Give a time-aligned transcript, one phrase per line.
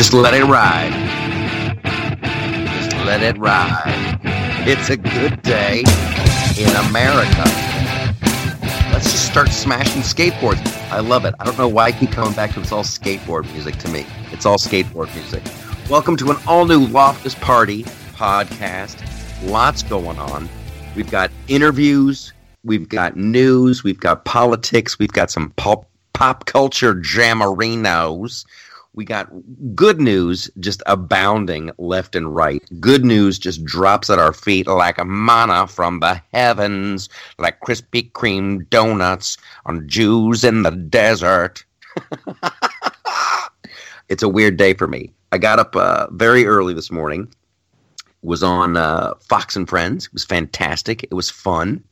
[0.00, 0.94] Just let it ride.
[2.64, 4.18] Just let it ride.
[4.66, 5.80] It's a good day
[6.58, 7.44] in America.
[8.94, 10.66] Let's just start smashing skateboards.
[10.90, 11.34] I love it.
[11.38, 12.62] I don't know why I keep coming back to it.
[12.62, 14.06] it's all skateboard music to me.
[14.32, 15.42] It's all skateboard music.
[15.90, 17.82] Welcome to an all new Loftus Party
[18.14, 19.02] podcast.
[19.50, 20.48] Lots going on.
[20.96, 22.32] We've got interviews,
[22.64, 28.46] we've got news, we've got politics, we've got some pop, pop culture jamarinos.
[28.92, 29.30] We got
[29.74, 32.62] good news just abounding left and right.
[32.80, 37.08] Good news just drops at our feet like a manna from the heavens,
[37.38, 41.64] like Krispy Kreme donuts on Jews in the desert.
[44.08, 45.12] it's a weird day for me.
[45.30, 47.32] I got up uh, very early this morning,
[48.22, 50.06] was on uh, Fox and Friends.
[50.06, 51.04] It was fantastic.
[51.04, 51.84] It was fun.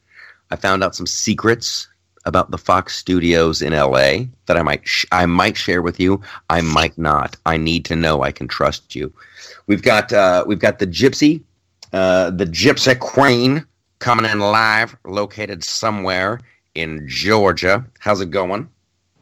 [0.51, 1.87] I found out some secrets
[2.29, 6.23] about the Fox Studios in LA that I might sh- I might share with you.
[6.51, 7.37] I might not.
[7.47, 8.23] I need to know.
[8.23, 9.13] I can trust you.
[9.67, 11.43] We've got uh, we've got the Gypsy,
[11.93, 13.67] uh, the Gypsy Queen
[13.99, 16.41] coming in live, located somewhere
[16.75, 17.85] in Georgia.
[17.99, 18.69] How's it going?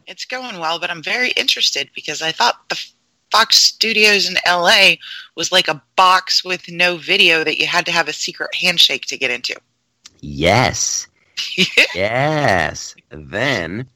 [0.07, 2.81] It's going well, but I'm very interested because I thought the
[3.33, 4.95] Fox Studios in LA
[5.35, 9.07] was like a box with no video that you had to have a secret handshake
[9.07, 9.57] to get into.
[10.21, 11.07] Yes.
[11.95, 12.95] yes.
[13.11, 13.87] Then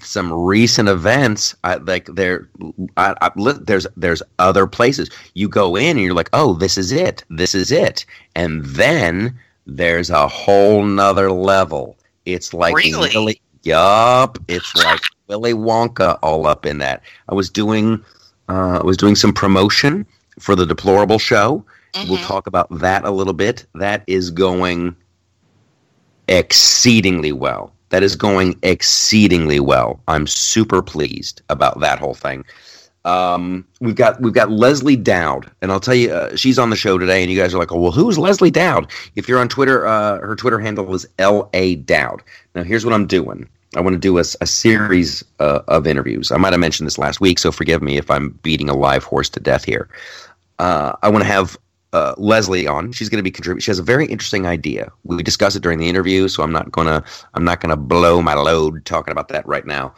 [0.00, 2.48] some recent events, I, like there,
[2.96, 6.92] I, I, there's there's other places you go in and you're like, oh, this is
[6.92, 11.96] it, this is it, and then there's a whole nother level.
[12.26, 13.10] It's like Really?
[13.14, 17.02] Willy, yup, it's like Willy Wonka all up in that.
[17.28, 18.04] I was doing,
[18.48, 20.06] uh, I was doing some promotion
[20.38, 21.64] for the Deplorable Show.
[22.06, 22.26] We'll Mhm.
[22.26, 23.66] talk about that a little bit.
[23.74, 24.94] That is going
[26.28, 27.72] exceedingly well.
[27.90, 30.00] That is going exceedingly well.
[30.08, 32.44] I'm super pleased about that whole thing.
[33.04, 36.76] Um, we've got we've got Leslie Dowd, and I'll tell you, uh, she's on the
[36.76, 39.48] show today, and you guys are like, "Oh, well, who's Leslie Dowd?" If you're on
[39.48, 42.20] Twitter, uh, her Twitter handle is L A Dowd.
[42.54, 43.48] Now, here's what I'm doing.
[43.76, 46.32] I want to do a series uh, of interviews.
[46.32, 49.04] I might have mentioned this last week, so forgive me if I'm beating a live
[49.04, 49.88] horse to death here.
[50.58, 51.56] Uh, I want to have
[51.92, 52.92] uh, Leslie on.
[52.92, 53.62] She's going to be contributing.
[53.62, 54.90] She has a very interesting idea.
[55.04, 57.02] We discussed it during the interview, so I'm not gonna
[57.34, 59.94] I'm not gonna blow my load talking about that right now.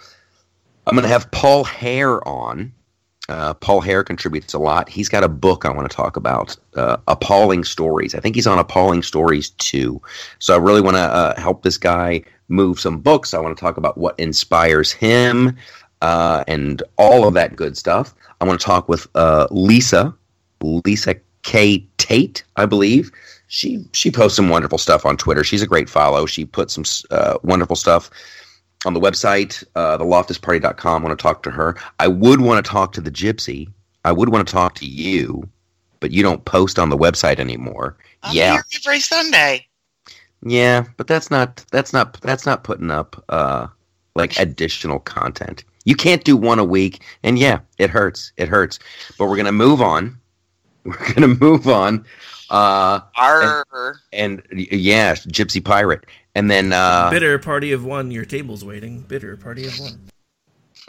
[0.86, 2.72] I'm going to have Paul Hare on.
[3.28, 4.88] Uh, Paul Hare contributes a lot.
[4.88, 8.14] He's got a book I want to talk about, uh, Appalling Stories.
[8.14, 10.00] I think he's on Appalling Stories 2.
[10.40, 13.34] So I really want to uh, help this guy move some books.
[13.34, 15.56] I want to talk about what inspires him
[16.02, 18.12] uh, and all of that good stuff.
[18.40, 20.12] I want to talk with uh, Lisa,
[20.60, 21.86] Lisa K.
[21.98, 23.10] Tate, I believe.
[23.48, 25.42] She she posts some wonderful stuff on Twitter.
[25.42, 26.26] She's a great follow.
[26.26, 28.10] She puts some uh, wonderful stuff
[28.86, 31.02] on the website, uh, theloftusparty.com.
[31.02, 31.76] I want to talk to her.
[31.98, 33.68] I would want to talk to the Gypsy.
[34.04, 35.48] I would want to talk to you,
[36.00, 37.96] but you don't post on the website anymore.
[38.22, 39.66] I'm yeah, here every Sunday.
[40.42, 43.66] yeah, but that's not that's not that's not putting up uh,
[44.14, 45.64] like additional content.
[45.84, 48.32] You can't do one a week, and yeah, it hurts.
[48.36, 48.78] It hurts.
[49.18, 50.19] But we're gonna move on.
[50.84, 52.04] We're gonna move on.
[52.48, 53.64] Uh, Arr.
[54.12, 59.00] and y- yeah, Gypsy Pirate, and then uh, Bitter party of one, your table's waiting.
[59.02, 60.00] Bitter party of one.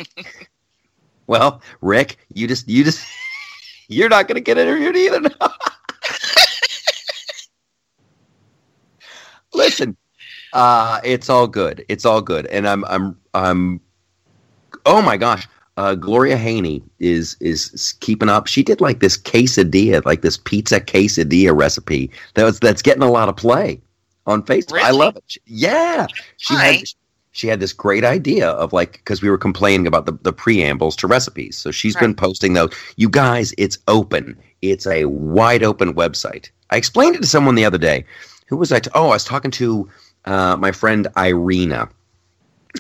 [1.27, 3.05] well, Rick, you just you just
[3.89, 5.29] you're not gonna get interviewed either.
[9.53, 9.97] Listen,
[10.53, 11.85] uh, it's all good.
[11.89, 13.81] It's all good, and I'm I'm I'm.
[14.85, 15.47] Oh my gosh,
[15.77, 18.47] uh, Gloria Haney is is keeping up.
[18.47, 23.09] She did like this quesadilla, like this pizza quesadilla recipe that was that's getting a
[23.11, 23.79] lot of play
[24.27, 24.79] on Facebook.
[24.81, 25.23] I love it.
[25.27, 26.83] She- yeah, she had
[27.33, 30.95] she had this great idea of like because we were complaining about the, the preambles
[30.97, 31.57] to recipes.
[31.57, 32.73] So she's been posting those.
[32.97, 34.37] You guys, it's open.
[34.61, 36.49] It's a wide open website.
[36.69, 38.03] I explained it to someone the other day.
[38.47, 38.79] Who was I?
[38.79, 39.89] T- oh, I was talking to
[40.25, 41.89] uh, my friend Irina.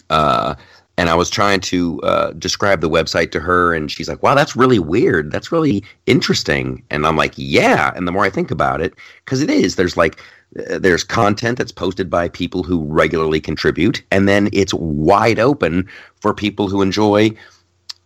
[0.09, 0.55] Uh,
[1.01, 4.35] and I was trying to uh, describe the website to her, and she's like, "Wow,
[4.35, 5.31] that's really weird.
[5.31, 8.93] That's really interesting." And I'm like, "Yeah." And the more I think about it,
[9.25, 10.21] because it is, there's like,
[10.69, 15.89] uh, there's content that's posted by people who regularly contribute, and then it's wide open
[16.19, 17.31] for people who enjoy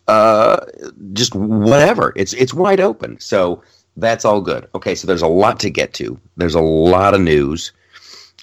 [0.07, 0.65] uh,
[1.11, 2.13] just whatever.
[2.15, 3.19] It's it's wide open.
[3.19, 3.61] So
[3.97, 4.69] that's all good.
[4.73, 6.17] Okay, so there's a lot to get to.
[6.37, 7.73] There's a lot of news.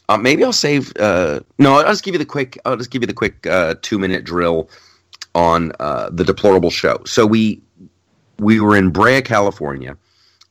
[0.08, 0.93] Uh, maybe I'll save.
[0.99, 2.58] Uh, no, I'll just give you the quick.
[2.64, 4.69] I'll just give you the quick uh, two minute drill
[5.34, 7.00] on uh, the deplorable show.
[7.06, 7.60] So we
[8.38, 9.96] we were in Brea, California,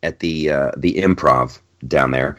[0.04, 2.38] at the uh, the Improv down there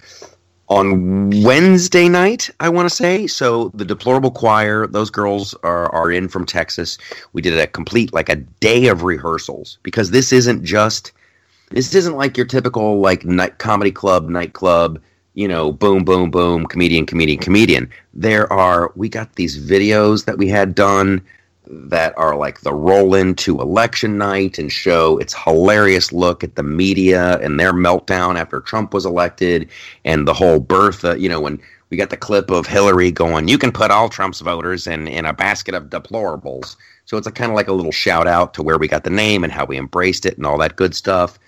[0.69, 2.49] on Wednesday night.
[2.61, 3.71] I want to say so.
[3.75, 6.99] The deplorable choir, those girls are are in from Texas.
[7.35, 11.13] We did a complete like a day of rehearsals because this isn't just
[11.71, 15.01] This isn't like your typical like night comedy club, nightclub,
[15.35, 17.91] you know, boom, boom, boom, comedian, comedian, comedian.
[18.15, 21.23] There are we got these videos that we had done
[21.67, 26.63] that are like the roll into election night and show its hilarious look at the
[26.63, 29.69] media and their meltdown after Trump was elected
[30.05, 33.59] and the whole Bertha, you know, when we got the clip of Hillary going, you
[33.59, 36.77] can put all Trump's voters in, in a basket of deplorables.
[37.05, 39.11] So it's a kind of like a little shout out to where we got the
[39.11, 41.39] name and how we embraced it and all that good stuff.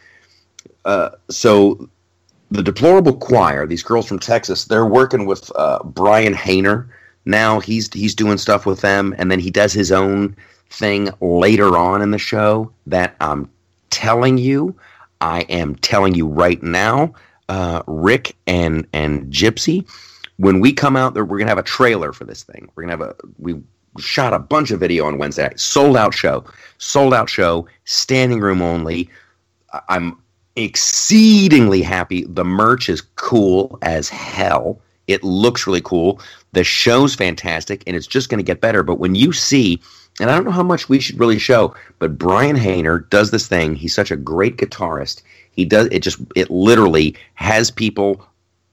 [0.84, 1.88] Uh, so
[2.54, 6.88] the deplorable choir, these girls from Texas, they're working with uh, Brian Hayner.
[7.24, 10.36] Now he's he's doing stuff with them, and then he does his own
[10.70, 12.70] thing later on in the show.
[12.86, 13.50] That I'm
[13.90, 14.74] telling you,
[15.20, 17.14] I am telling you right now,
[17.48, 19.88] uh, Rick and and Gypsy.
[20.36, 22.68] When we come out, there, we're gonna have a trailer for this thing.
[22.74, 23.60] We're gonna have a we
[23.98, 25.52] shot a bunch of video on Wednesday.
[25.56, 26.44] Sold out show,
[26.78, 29.08] sold out show, standing room only.
[29.88, 30.16] I'm
[30.56, 32.24] exceedingly happy.
[32.24, 34.80] The merch is cool as hell.
[35.06, 36.20] It looks really cool.
[36.52, 38.82] The show's fantastic, and it's just going to get better.
[38.82, 39.80] But when you see,
[40.20, 43.46] and I don't know how much we should really show, but Brian Hayner does this
[43.46, 43.74] thing.
[43.74, 45.22] He's such a great guitarist.
[45.50, 46.00] He does it.
[46.00, 48.26] Just it literally has people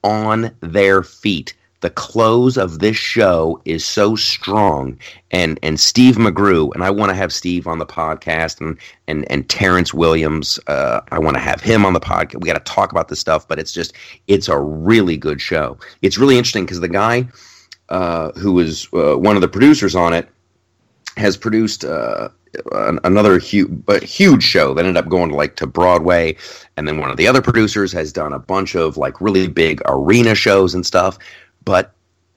[0.04, 4.98] on their feet the close of this show is so strong.
[5.30, 9.30] And and Steve McGrew and I want to have Steve on the podcast and and
[9.30, 12.40] and Terrence Williams uh, I want to have him on the podcast.
[12.40, 13.92] We got to talk about this stuff but it's just
[14.28, 15.78] it's a really good show.
[16.00, 17.28] It's really interesting because the guy
[17.88, 20.28] uh, who was uh, one of the producers on it
[21.16, 22.28] has produced uh,
[23.04, 26.36] another huge, but huge show that ended up going like to Broadway,
[26.76, 29.82] and then one of the other producers has done a bunch of like really big
[29.86, 31.18] arena shows and stuff
[31.64, 31.92] but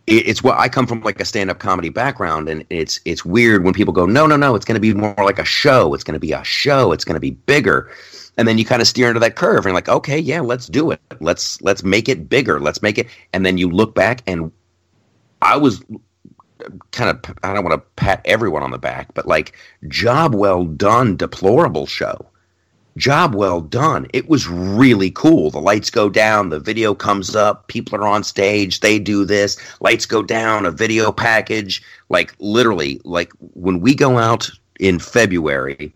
[0.08, 3.74] it's what I come from like a stand-up comedy background, and it's it's weird when
[3.74, 5.94] people go, no, no, no, it's going to be more like a show.
[5.94, 6.92] It's going to be a show.
[6.92, 7.90] It's going to be bigger,
[8.38, 10.92] and then you kind of steer into that curve, and like, okay, yeah, let's do
[10.92, 11.02] it.
[11.20, 12.60] Let's let's make it bigger.
[12.60, 14.52] Let's make it, and then you look back, and
[15.42, 15.84] I was
[16.92, 19.54] kind of I don't want to pat everyone on the back, but like
[19.88, 22.30] job well done, deplorable show
[22.98, 24.08] job well done.
[24.14, 25.52] It was really cool.
[25.52, 29.58] The lights go down, the video comes up, people are on stage, they do this,
[29.82, 31.82] lights go down, a video package.
[32.10, 34.50] Like literally, like when we go out
[34.80, 35.94] in February,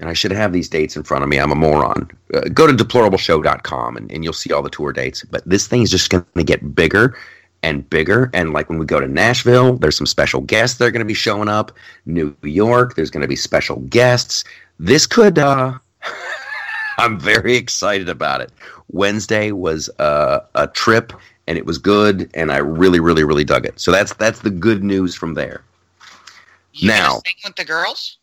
[0.00, 1.38] and I should have these dates in front of me.
[1.38, 2.08] I'm a moron.
[2.32, 5.24] Uh, go to deplorableshow.com and, and you'll see all the tour dates.
[5.24, 7.18] But this thing's just going to get bigger
[7.64, 8.30] and bigger.
[8.32, 11.04] And like when we go to Nashville, there's some special guests that are going to
[11.04, 11.72] be showing up.
[12.06, 14.44] New York, there's going to be special guests.
[14.78, 15.78] This could uh,
[17.04, 18.52] I'm very excited about it.
[18.90, 21.12] Wednesday was uh, a trip,
[21.46, 23.78] and it was good, and I really, really, really dug it.
[23.78, 25.62] So that's that's the good news from there.
[26.72, 28.18] You now, sing with the girls.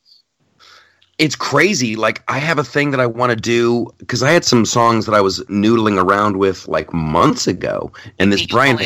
[1.17, 1.95] It's crazy.
[1.95, 5.05] Like I have a thing that I want to do because I had some songs
[5.05, 8.77] that I was noodling around with like months ago, and this Brian.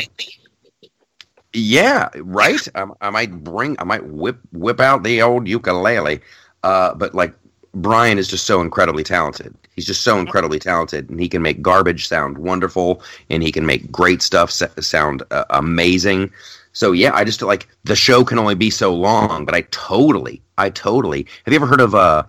[1.52, 2.60] Yeah, right.
[2.76, 3.74] I, I might bring.
[3.80, 6.20] I might whip whip out the old ukulele.
[6.62, 7.34] Uh, but like
[7.74, 9.54] Brian is just so incredibly talented.
[9.76, 13.66] He's just so incredibly talented, and he can make garbage sound wonderful, and he can
[13.66, 16.30] make great stuff sound uh, amazing.
[16.72, 20.42] So yeah, I just like the show can only be so long, but I totally,
[20.58, 21.26] I totally.
[21.44, 22.24] Have you ever heard of uh?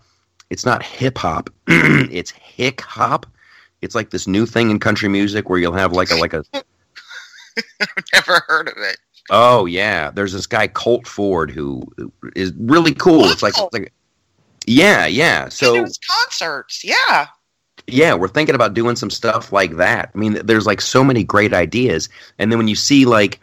[0.50, 3.26] It's not hip hop, it's hick hop.
[3.82, 6.44] It's like this new thing in country music where you'll have like a like a.
[6.54, 8.98] I've never heard of it.
[9.30, 11.84] Oh yeah, there's this guy Colt Ford who
[12.36, 13.26] is really cool.
[13.26, 13.94] It's like, it's like
[14.72, 15.50] yeah, yeah.
[15.50, 17.28] So concerts, yeah.
[17.88, 20.12] Yeah, we're thinking about doing some stuff like that.
[20.14, 22.10] I mean, there's like so many great ideas,
[22.40, 23.40] and then when you see like,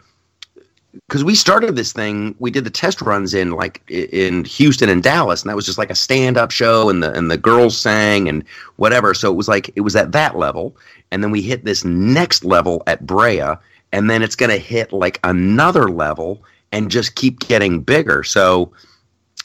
[1.07, 5.03] because we started this thing, we did the test runs in like in Houston and
[5.03, 8.27] Dallas, and that was just like a stand-up show, and the and the girls sang
[8.27, 8.43] and
[8.77, 9.13] whatever.
[9.13, 10.75] So it was like it was at that level,
[11.11, 13.55] and then we hit this next level at Brea,
[13.91, 18.23] and then it's going to hit like another level and just keep getting bigger.
[18.23, 18.71] So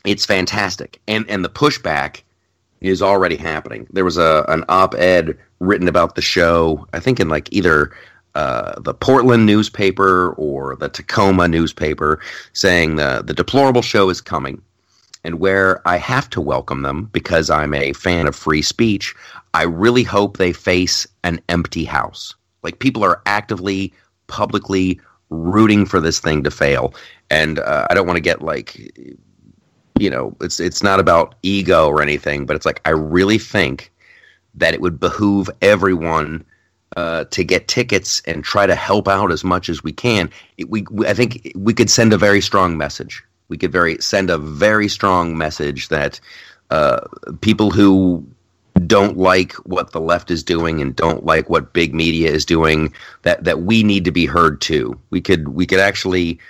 [0.04, 2.22] it's fantastic, and and the pushback
[2.80, 3.86] is already happening.
[3.90, 7.90] There was a an op-ed written about the show, I think in like either
[8.34, 12.20] uh, the Portland newspaper or the Tacoma newspaper,
[12.52, 14.60] saying the the deplorable show is coming,
[15.24, 19.14] and where I have to welcome them because I'm a fan of free speech.
[19.54, 22.34] I really hope they face an empty house.
[22.62, 23.92] Like people are actively,
[24.26, 26.92] publicly rooting for this thing to fail,
[27.30, 28.92] and uh, I don't want to get like
[29.98, 33.92] you know, it's it's not about ego or anything, but it's like I really think
[34.54, 36.44] that it would behoove everyone
[36.96, 40.30] uh, to get tickets and try to help out as much as we can.
[40.58, 43.22] It, we, we, I think we could send a very strong message.
[43.48, 46.20] We could very send a very strong message that
[46.70, 47.00] uh,
[47.40, 48.26] people who
[48.86, 52.92] don't like what the left is doing and don't like what big media is doing
[53.22, 56.40] that that we need to be heard too we could we could actually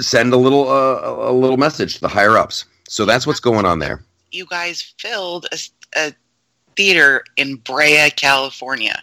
[0.00, 3.64] send a little uh, a little message to the higher ups so that's what's going
[3.64, 5.58] on there You guys filled a,
[5.96, 6.12] a
[6.76, 9.00] theater in Brea, California.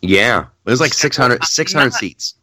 [0.00, 2.34] yeah it was like So, 600 600 not- seats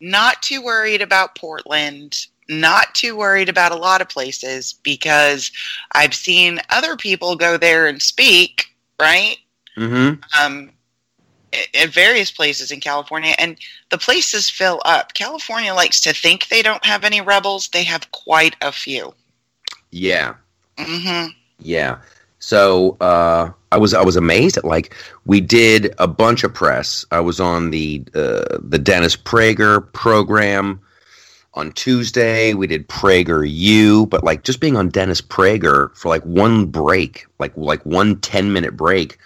[0.00, 2.26] Not too worried about Portland.
[2.48, 5.50] Not too worried about a lot of places because
[5.92, 8.66] I've seen other people go there and speak,
[9.00, 9.36] right?
[9.76, 10.70] mm-hmm um,
[11.74, 13.56] at various places in California, and
[13.90, 15.14] the places fill up.
[15.14, 17.68] California likes to think they don't have any rebels.
[17.68, 19.14] They have quite a few.
[19.90, 20.34] yeah
[20.78, 21.26] hmm
[21.58, 21.98] Yeah.
[22.38, 24.94] So uh, I was I was amazed at like
[25.24, 27.04] we did a bunch of press.
[27.10, 30.80] I was on the uh, the Dennis Prager program
[31.54, 32.52] on Tuesday.
[32.54, 37.26] We did Prager U, but like just being on Dennis Prager for like one break,
[37.38, 39.18] like like one 10 minute break,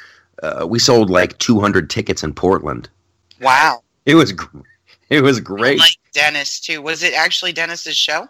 [0.43, 2.89] uh, we sold like 200 tickets in Portland.
[3.41, 3.83] Wow.
[4.07, 4.33] It was
[5.11, 5.79] it was I great.
[5.79, 6.81] like Dennis too.
[6.83, 8.29] Was it actually Dennis's show?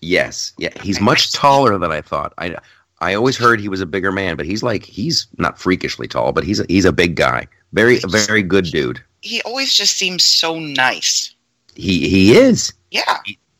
[0.00, 2.32] Yes, yeah, he's much taller than I thought.
[2.38, 2.56] I
[3.00, 6.32] I always heard he was a bigger man, but he's like he's not freakishly tall,
[6.32, 7.46] but he's a, he's a big guy.
[7.72, 9.00] Very a very good dude.
[9.20, 11.34] He always just seems so nice.
[11.74, 12.72] He he is.
[12.90, 13.18] Yeah.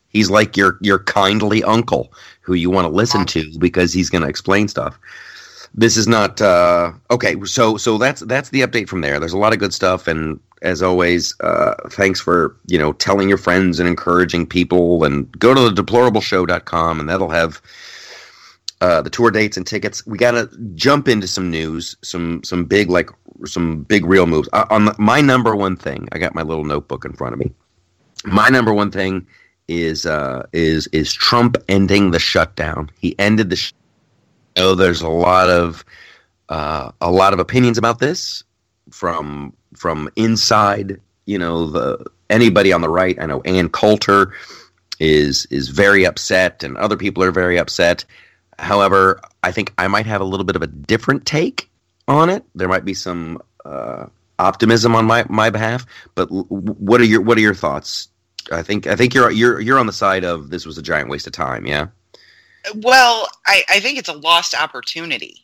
[0.09, 4.21] He's like your your kindly uncle who you want to listen to because he's going
[4.21, 4.99] to explain stuff.
[5.75, 7.35] This is not uh, okay.
[7.45, 9.19] So so that's that's the update from there.
[9.19, 13.27] There's a lot of good stuff, and as always, uh, thanks for you know telling
[13.27, 15.03] your friends and encouraging people.
[15.03, 17.59] And go to the deplorableshow.com, and that'll have
[18.81, 20.05] uh, the tour dates and tickets.
[20.05, 23.09] We got to jump into some news, some some big like
[23.45, 24.49] some big real moves.
[24.53, 27.39] Uh, on the, my number one thing, I got my little notebook in front of
[27.39, 27.51] me.
[28.25, 29.25] My number one thing
[29.67, 32.91] is uh, is is Trump ending the shutdown.
[32.99, 33.55] He ended the.
[33.55, 33.73] Sh-
[34.57, 35.83] oh, there's a lot of
[36.49, 38.43] uh, a lot of opinions about this
[38.91, 40.99] from from inside.
[41.25, 43.19] You know, the anybody on the right.
[43.19, 44.33] I know Ann Coulter
[44.99, 48.05] is is very upset, and other people are very upset.
[48.59, 51.69] However, I think I might have a little bit of a different take
[52.07, 52.43] on it.
[52.55, 54.05] There might be some uh,
[54.39, 55.85] optimism on my, my behalf.
[56.15, 58.09] But l- what are your what are your thoughts?
[58.51, 61.09] I think I think you're you're you're on the side of this was a giant
[61.09, 61.65] waste of time.
[61.65, 61.87] Yeah.
[62.75, 65.43] Well, I, I think it's a lost opportunity,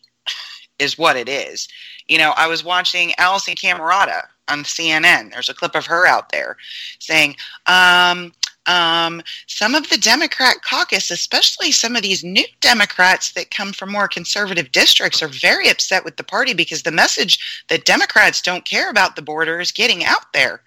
[0.80, 1.68] is what it is.
[2.08, 5.32] You know, I was watching Alisyn Camerota on CNN.
[5.32, 6.58] There's a clip of her out there
[7.00, 7.36] saying,
[7.68, 8.32] um,
[8.66, 13.92] um, some of the Democrat caucus, especially some of these new Democrats that come from
[13.92, 18.66] more conservative districts, are very upset with the party because the message that Democrats don't
[18.66, 20.62] care about the border is getting out there.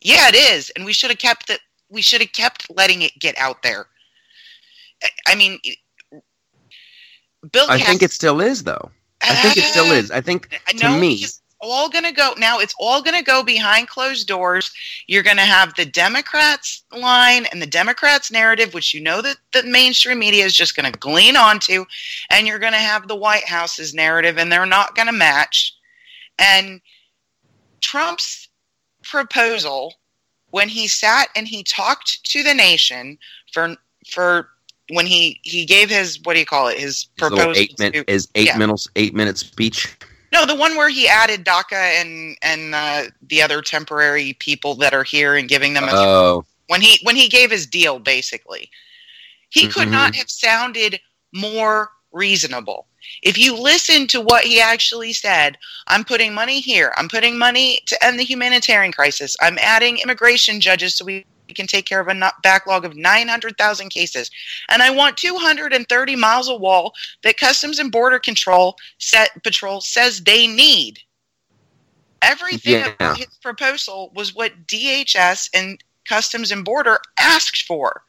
[0.00, 1.60] Yeah, it is, and we should have kept it.
[1.88, 3.86] We should have kept letting it get out there.
[5.02, 5.58] I- I mean,
[7.52, 7.66] Bill.
[7.68, 8.90] I think it still is though.
[9.22, 10.10] I uh, think it still is.
[10.10, 12.58] I think to no, me, it's all going to go now.
[12.58, 14.72] It's all going to go behind closed doors.
[15.06, 19.36] You're going to have the Democrats line and the Democrats narrative, which you know that
[19.52, 21.84] the mainstream media is just going to glean onto,
[22.30, 25.74] and you're going to have the White House's narrative, and they're not going to match.
[26.38, 26.80] And
[27.80, 28.48] Trump's
[29.02, 29.94] proposal,
[30.50, 33.18] when he sat and he talked to the nation
[33.52, 33.76] for
[34.06, 34.50] for
[34.90, 38.28] when he he gave his what do you call it his proposal eight to- his
[38.34, 38.56] eight yeah.
[38.58, 39.96] minute eight minute speech.
[40.32, 44.92] no, the one where he added DACA and and uh, the other temporary people that
[44.94, 48.70] are here and giving them a, Oh, when he when he gave his deal, basically,
[49.50, 49.92] he could Mhm.
[49.92, 51.00] not have sounded
[51.32, 52.86] more reasonable.
[53.22, 56.92] If you listen to what he actually said, I'm putting money here.
[56.96, 59.36] I'm putting money to end the humanitarian crisis.
[59.40, 61.24] I'm adding immigration judges so we
[61.56, 64.30] can take care of a backlog of 900,000 cases.
[64.68, 70.22] And I want 230 miles of wall that Customs and Border Control set patrol says
[70.22, 71.00] they need.
[72.22, 72.94] Everything Yeah.
[72.98, 78.02] about his proposal was what DHS and Customs and Border asked for.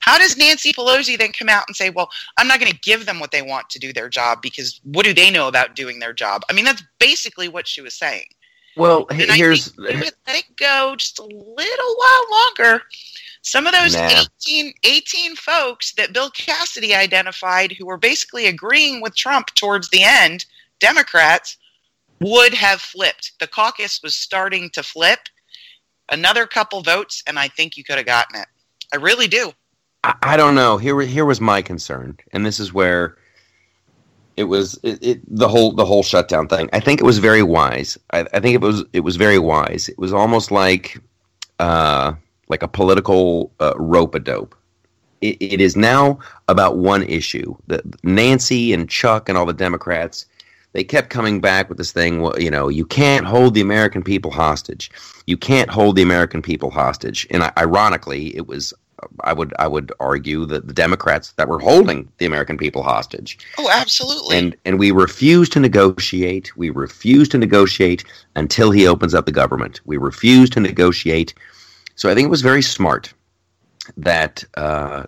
[0.00, 3.04] How does Nancy Pelosi then come out and say, "Well, I'm not going to give
[3.04, 5.98] them what they want to do their job because what do they know about doing
[5.98, 8.28] their job?" I mean, that's basically what she was saying.
[8.78, 12.82] Well, And I here's think let it go just a little while longer,
[13.42, 14.24] some of those Nah.
[14.46, 20.02] 18, 18 folks that Bill Cassidy identified who were basically agreeing with Trump towards the
[20.02, 20.46] end,
[20.80, 21.56] Democrats,
[22.20, 23.32] would have flipped.
[23.40, 25.20] The caucus was starting to flip.
[26.10, 28.48] Another couple votes, and I think you could have gotten it.
[28.92, 29.52] I really do.
[30.04, 30.78] I, I don't know.
[30.78, 33.18] Here, here was my concern, and this is where
[34.38, 36.70] it was it, it, the whole the whole shutdown thing.
[36.72, 37.98] I think it was very wise.
[38.12, 39.88] I, I think it was it was very wise.
[39.88, 40.98] It was almost like
[41.58, 42.12] uh,
[42.48, 44.54] like a political uh, rope a dope.
[45.20, 47.56] It, it is now about one issue.
[47.66, 50.26] The, Nancy and Chuck and all the Democrats
[50.72, 52.20] they kept coming back with this thing.
[52.20, 54.90] Well, you know, you can't hold the American people hostage.
[55.26, 57.26] You can't hold the American people hostage.
[57.30, 58.72] And ironically, it was
[59.20, 63.38] I would I would argue that the Democrats that were holding the American people hostage.
[63.58, 64.36] Oh, absolutely.
[64.36, 66.56] And and we refuse to negotiate.
[66.56, 68.04] We refuse to negotiate
[68.36, 69.80] until he opens up the government.
[69.84, 71.34] We refuse to negotiate.
[71.94, 73.12] So I think it was very smart
[73.96, 75.04] that uh,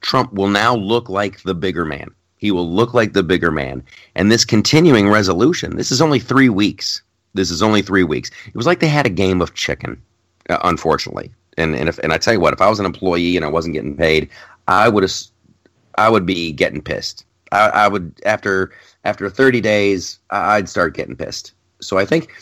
[0.00, 2.10] Trump will now look like the bigger man.
[2.38, 3.82] He will look like the bigger man.
[4.14, 7.02] And this continuing resolution, this is only three weeks.
[7.34, 8.30] This is only three weeks.
[8.46, 10.00] It was like they had a game of chicken,
[10.48, 11.30] uh, unfortunately.
[11.56, 13.48] And and if and I tell you what, if I was an employee and I
[13.48, 14.28] wasn't getting paid,
[14.68, 15.10] I would
[15.96, 17.24] I would be getting pissed.
[17.52, 18.72] I, I would after
[19.04, 21.52] after 30 days, I'd start getting pissed.
[21.80, 22.32] So I think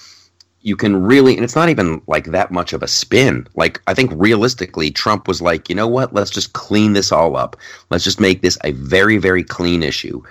[0.64, 3.46] you can really, and it's not even like that much of a spin.
[3.54, 6.14] Like, I think realistically, Trump was like, you know what?
[6.14, 7.54] Let's just clean this all up.
[7.90, 10.22] Let's just make this a very, very clean issue.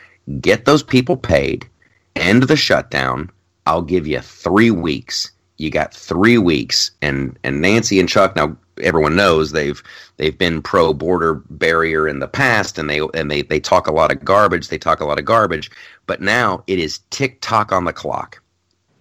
[0.41, 1.69] Get those people paid,
[2.15, 3.29] end the shutdown.
[3.67, 5.31] I'll give you three weeks.
[5.57, 8.35] You got three weeks, and and Nancy and Chuck.
[8.35, 9.81] Now everyone knows they've
[10.17, 13.93] they've been pro border barrier in the past, and they and they they talk a
[13.93, 14.69] lot of garbage.
[14.69, 15.71] They talk a lot of garbage,
[16.07, 18.41] but now it is tick tock on the clock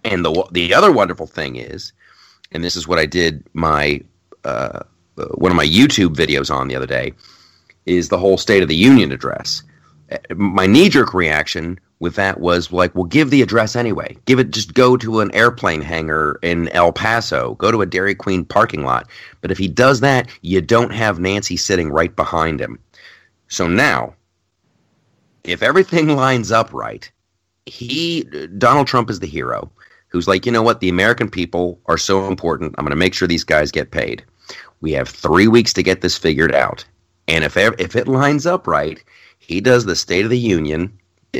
[0.03, 1.93] and the the other wonderful thing is,
[2.51, 4.01] and this is what I did my
[4.43, 4.79] uh,
[5.35, 7.13] one of my YouTube videos on the other day,
[7.85, 9.63] is the whole State of the Union address.
[10.35, 14.17] My knee jerk reaction with that was like, well, give the address anyway.
[14.25, 18.13] Give it, just go to an airplane hangar in El Paso, go to a Dairy
[18.13, 19.09] Queen parking lot.
[19.39, 22.77] But if he does that, you don't have Nancy sitting right behind him.
[23.47, 24.13] So now,
[25.45, 27.09] if everything lines up right,
[27.65, 28.25] he,
[28.57, 29.71] Donald Trump is the hero
[30.09, 32.75] who's like, you know what, the American people are so important.
[32.77, 34.23] I'm going to make sure these guys get paid.
[34.81, 36.83] We have three weeks to get this figured out,
[37.29, 39.01] and if if it lines up right,
[39.39, 40.91] he does the State of the Union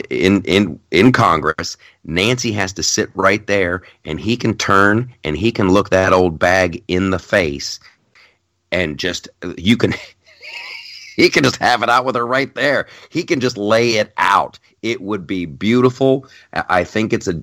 [0.10, 1.78] in in in Congress.
[2.04, 6.14] Nancy has to sit right there, and he can turn and he can look that
[6.14, 7.80] old bag in the face,
[8.72, 9.28] and just
[9.58, 9.94] you can.
[11.16, 12.88] he can just have it out with her right there.
[13.10, 14.58] He can just lay it out.
[14.82, 16.28] It would be beautiful.
[16.54, 17.42] I think it's a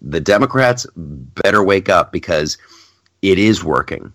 [0.00, 2.58] the Democrats better wake up because
[3.22, 4.12] it is working.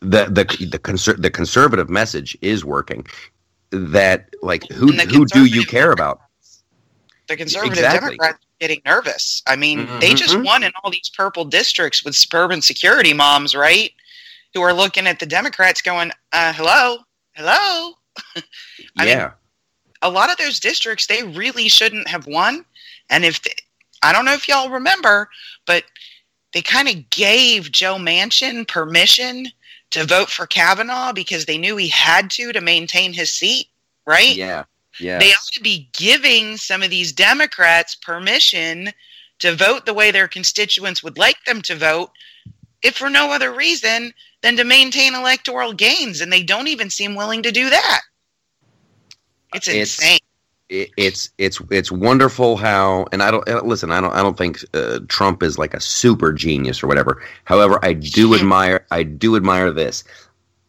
[0.00, 3.06] The, the the the, conser- the conservative message is working.
[3.70, 6.20] That like who who do you care about?
[7.32, 8.18] The conservative exactly.
[8.18, 9.42] Democrats getting nervous.
[9.46, 10.00] I mean, mm-hmm.
[10.00, 13.90] they just won in all these purple districts with suburban security moms, right?
[14.52, 16.98] Who are looking at the Democrats going, uh, "Hello,
[17.32, 17.94] hello."
[18.98, 19.16] I yeah.
[19.16, 19.30] Mean,
[20.02, 22.66] a lot of those districts they really shouldn't have won,
[23.08, 23.54] and if they,
[24.02, 25.30] I don't know if y'all remember,
[25.66, 25.84] but
[26.52, 29.46] they kind of gave Joe Manchin permission
[29.92, 33.68] to vote for Kavanaugh because they knew he had to to maintain his seat,
[34.06, 34.36] right?
[34.36, 34.64] Yeah.
[35.00, 35.18] Yeah.
[35.18, 38.90] They ought to be giving some of these Democrats permission
[39.38, 42.10] to vote the way their constituents would like them to vote,
[42.82, 46.20] if for no other reason than to maintain electoral gains.
[46.20, 48.00] And they don't even seem willing to do that.
[49.54, 50.18] It's insane
[50.72, 55.00] it's it's it's wonderful how and I don't listen I don't I don't think uh,
[55.08, 57.22] Trump is like a super genius or whatever.
[57.44, 60.04] However, I do admire I do admire this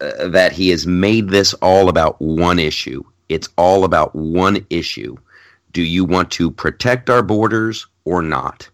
[0.01, 3.03] uh, that he has made this all about one issue.
[3.33, 5.17] It's all about one issue.
[5.71, 8.69] Do you want to protect our borders or not?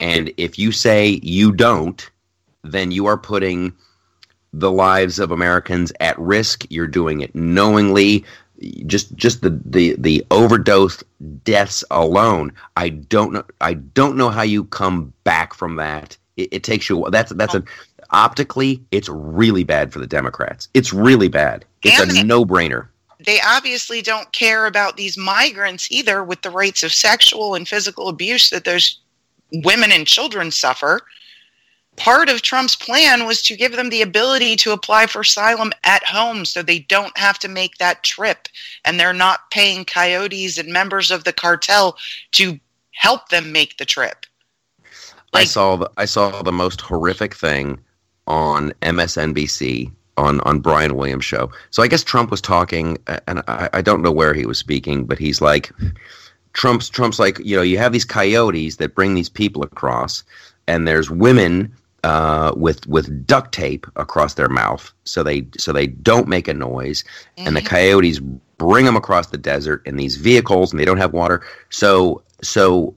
[0.00, 2.10] And if you say you don't,
[2.62, 3.72] then you are putting
[4.52, 6.64] the lives of Americans at risk.
[6.70, 8.24] You're doing it knowingly
[8.86, 11.04] just just the, the the overdose
[11.44, 16.48] deaths alone i don't know i don't know how you come back from that it,
[16.50, 17.62] it takes you that's that's a
[18.10, 22.88] optically it's really bad for the democrats it's really bad it's and a no-brainer
[23.24, 28.08] they obviously don't care about these migrants either with the rates of sexual and physical
[28.08, 29.00] abuse that those
[29.64, 31.00] women and children suffer
[31.98, 36.04] part of Trump's plan was to give them the ability to apply for asylum at
[36.04, 38.48] home so they don't have to make that trip
[38.84, 41.98] and they're not paying coyotes and members of the cartel
[42.32, 42.58] to
[42.92, 44.24] help them make the trip.
[45.32, 47.78] Like, I saw the I saw the most horrific thing
[48.26, 51.50] on MSNBC on on Brian Williams show.
[51.70, 55.04] So I guess Trump was talking and I, I don't know where he was speaking,
[55.04, 55.70] but he's like
[56.52, 60.24] Trump's Trump's like, you know, you have these coyotes that bring these people across
[60.66, 65.88] and there's women uh, with with duct tape across their mouth, so they so they
[65.88, 67.46] don't make a noise, mm-hmm.
[67.46, 67.68] and the mm-hmm.
[67.68, 68.20] coyotes
[68.56, 71.44] bring them across the desert in these vehicles, and they don't have water.
[71.70, 72.94] So so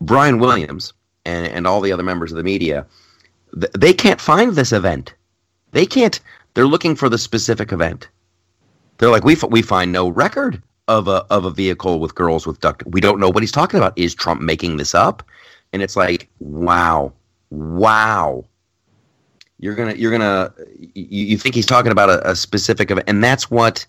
[0.00, 0.92] Brian Williams
[1.24, 2.86] and and all the other members of the media,
[3.58, 5.14] th- they can't find this event.
[5.72, 6.20] They can't.
[6.54, 8.08] They're looking for the specific event.
[8.98, 12.46] They're like we f- we find no record of a of a vehicle with girls
[12.46, 12.84] with duct.
[12.86, 13.98] We don't know what he's talking about.
[13.98, 15.22] Is Trump making this up?
[15.72, 17.12] And it's like, wow,
[17.50, 18.44] wow.
[19.58, 20.52] You're gonna you're gonna
[20.94, 23.86] you, you think he's talking about a, a specific event, and that's what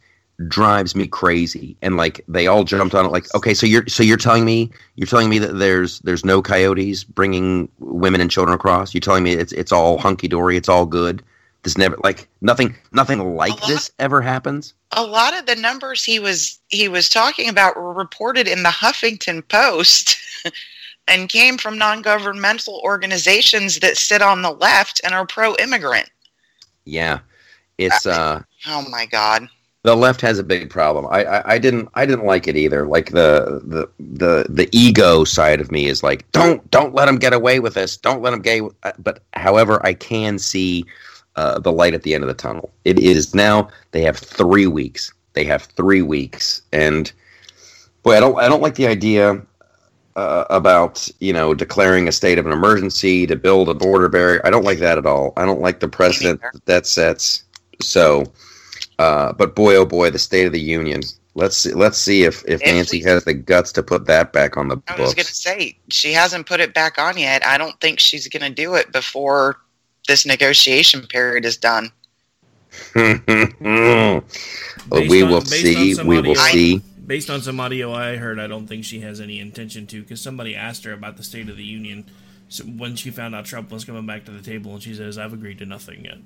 [0.47, 1.77] drives me crazy.
[1.81, 3.11] And like they all jumped on it.
[3.11, 6.41] Like, okay, so you're so you're telling me you're telling me that there's there's no
[6.41, 8.93] coyotes bringing women and children across.
[8.93, 10.57] You're telling me it's it's all hunky dory.
[10.57, 11.21] It's all good.
[11.65, 14.75] This never like nothing nothing like this ever happens.
[14.91, 18.69] A lot of the numbers he was he was talking about were reported in the
[18.69, 20.15] Huffington Post.
[21.07, 26.09] and came from non-governmental organizations that sit on the left and are pro-immigrant.
[26.85, 27.19] Yeah,
[27.77, 28.41] it's uh.
[28.67, 29.47] Oh my god.
[29.83, 31.05] The left has a big problem.
[31.11, 32.87] I, I, I didn't I didn't like it either.
[32.87, 37.17] Like the, the the the ego side of me is like don't don't let them
[37.17, 37.97] get away with this.
[37.97, 38.63] Don't let them get.
[39.03, 40.85] But however, I can see
[41.35, 42.71] uh, the light at the end of the tunnel.
[42.83, 43.69] It is now.
[43.91, 45.13] They have three weeks.
[45.33, 47.11] They have three weeks, and
[48.03, 49.41] boy, I don't I don't like the idea
[50.15, 54.41] uh, about you know declaring a state of an emergency to build a border barrier.
[54.45, 55.33] I don't like that at all.
[55.35, 57.43] I don't like the precedent that, that sets.
[57.81, 58.31] So,
[58.99, 61.01] uh, but boy, oh boy, the State of the Union.
[61.37, 64.69] Let's see, let's see if, if, Nancy has the guts to put that back on
[64.69, 64.99] the I books.
[64.99, 67.45] I was going to say she hasn't put it back on yet.
[67.45, 69.57] I don't think she's going to do it before
[70.07, 71.91] this negotiation period is done.
[72.95, 74.23] well,
[74.89, 75.95] we will see.
[76.03, 79.39] We will see based on some audio I heard, I don't think she has any
[79.39, 80.01] intention to.
[80.01, 82.05] Because somebody asked her about the State of the Union
[82.77, 85.33] when she found out Trump was coming back to the table, and she says, "I've
[85.33, 86.17] agreed to nothing yet."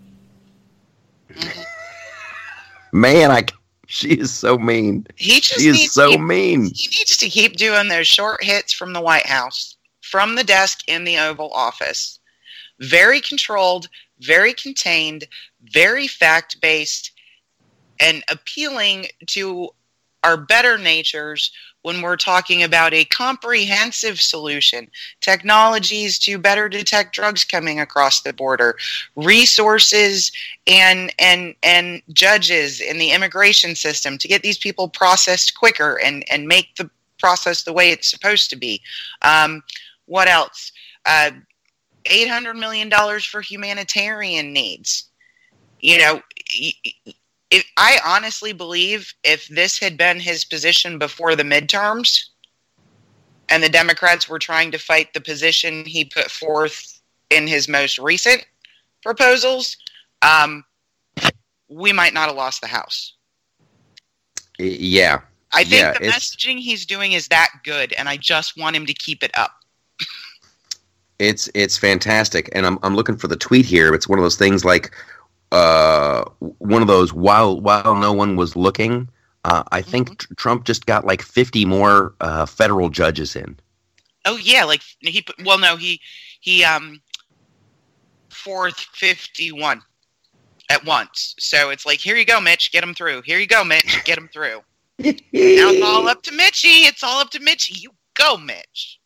[1.32, 1.62] Mm-hmm.
[3.00, 3.46] Man, I
[3.88, 5.06] she is so mean.
[5.16, 6.64] He just she is so keep, mean.
[6.64, 10.84] He needs to keep doing those short hits from the White House, from the desk
[10.88, 12.19] in the Oval Office.
[12.80, 13.90] Very controlled,
[14.20, 15.28] very contained,
[15.72, 17.12] very fact based,
[18.00, 19.70] and appealing to
[20.24, 24.90] our better natures when we're talking about a comprehensive solution.
[25.22, 28.76] Technologies to better detect drugs coming across the border
[29.16, 30.32] resources
[30.68, 36.26] and and and judges in the immigration system to get these people processed quicker and
[36.30, 38.82] and make the process the way it's supposed to be.
[39.22, 39.64] Um,
[40.06, 40.72] what else?
[41.06, 41.32] Uh,
[42.06, 45.10] 800 million dollars for humanitarian needs
[45.80, 46.22] you know
[47.52, 52.26] if, I honestly believe if this had been his position before the midterms
[53.50, 57.98] and the Democrats were trying to fight the position he put forth in his most
[57.98, 58.46] recent
[59.04, 59.78] proposals,
[60.22, 60.64] um,
[61.68, 63.14] we might not have lost the House.
[64.58, 65.22] Yeah.
[65.52, 68.86] I think yeah, the messaging he's doing is that good, and I just want him
[68.86, 69.52] to keep it up.
[71.20, 73.94] It's it's fantastic, and I'm I'm looking for the tweet here.
[73.94, 74.96] It's one of those things like
[75.52, 79.10] uh, one of those while while no one was looking.
[79.46, 80.34] Uh, I think mm-hmm.
[80.36, 83.58] Trump just got like 50 more uh, federal judges in.
[84.26, 86.02] Oh yeah, like he well no he
[86.40, 87.02] he um
[88.30, 89.82] fourth 51
[90.70, 91.36] at once.
[91.40, 93.22] So it's like here you go Mitch, get him through.
[93.24, 94.62] Here you go Mitch, get him through.
[95.00, 96.86] now it's all up to Mitchy.
[96.86, 97.80] It's all up to Mitchy.
[97.80, 98.99] You go Mitch.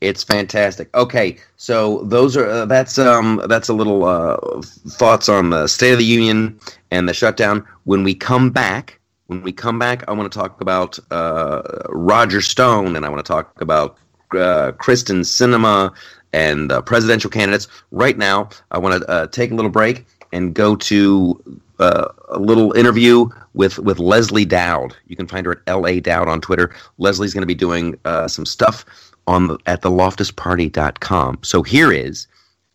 [0.00, 0.94] It's fantastic.
[0.94, 5.92] Okay, so those are uh, that's um that's a little uh, thoughts on the State
[5.92, 6.58] of the Union
[6.90, 7.66] and the shutdown.
[7.84, 12.40] When we come back, when we come back, I want to talk about uh, Roger
[12.40, 13.96] Stone and I want to talk about
[14.32, 15.94] uh, Kyrsten Sinema
[16.32, 17.68] and uh, presidential candidates.
[17.90, 22.38] Right now, I want to uh, take a little break and go to uh, a
[22.38, 24.96] little interview with with Leslie Dowd.
[25.06, 26.74] You can find her at La Dowd on Twitter.
[26.98, 28.84] Leslie's going to be doing uh, some stuff
[29.26, 31.38] on the, at theloftusparty.com.
[31.42, 32.26] So here is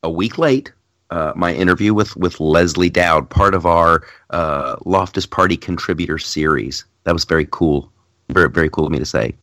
[0.04, 0.72] a week late
[1.12, 6.86] uh, my interview with with Leslie Dowd, part of our uh, Loftus Party contributor series.
[7.04, 7.92] That was very cool,
[8.30, 9.34] very very cool of me to say.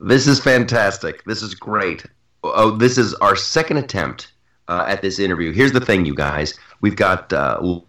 [0.00, 1.24] This is fantastic.
[1.24, 2.04] This is great.
[2.42, 4.32] Oh, this is our second attempt
[4.68, 5.52] uh, at this interview.
[5.52, 6.58] Here's the thing, you guys.
[6.80, 7.80] We've got uh,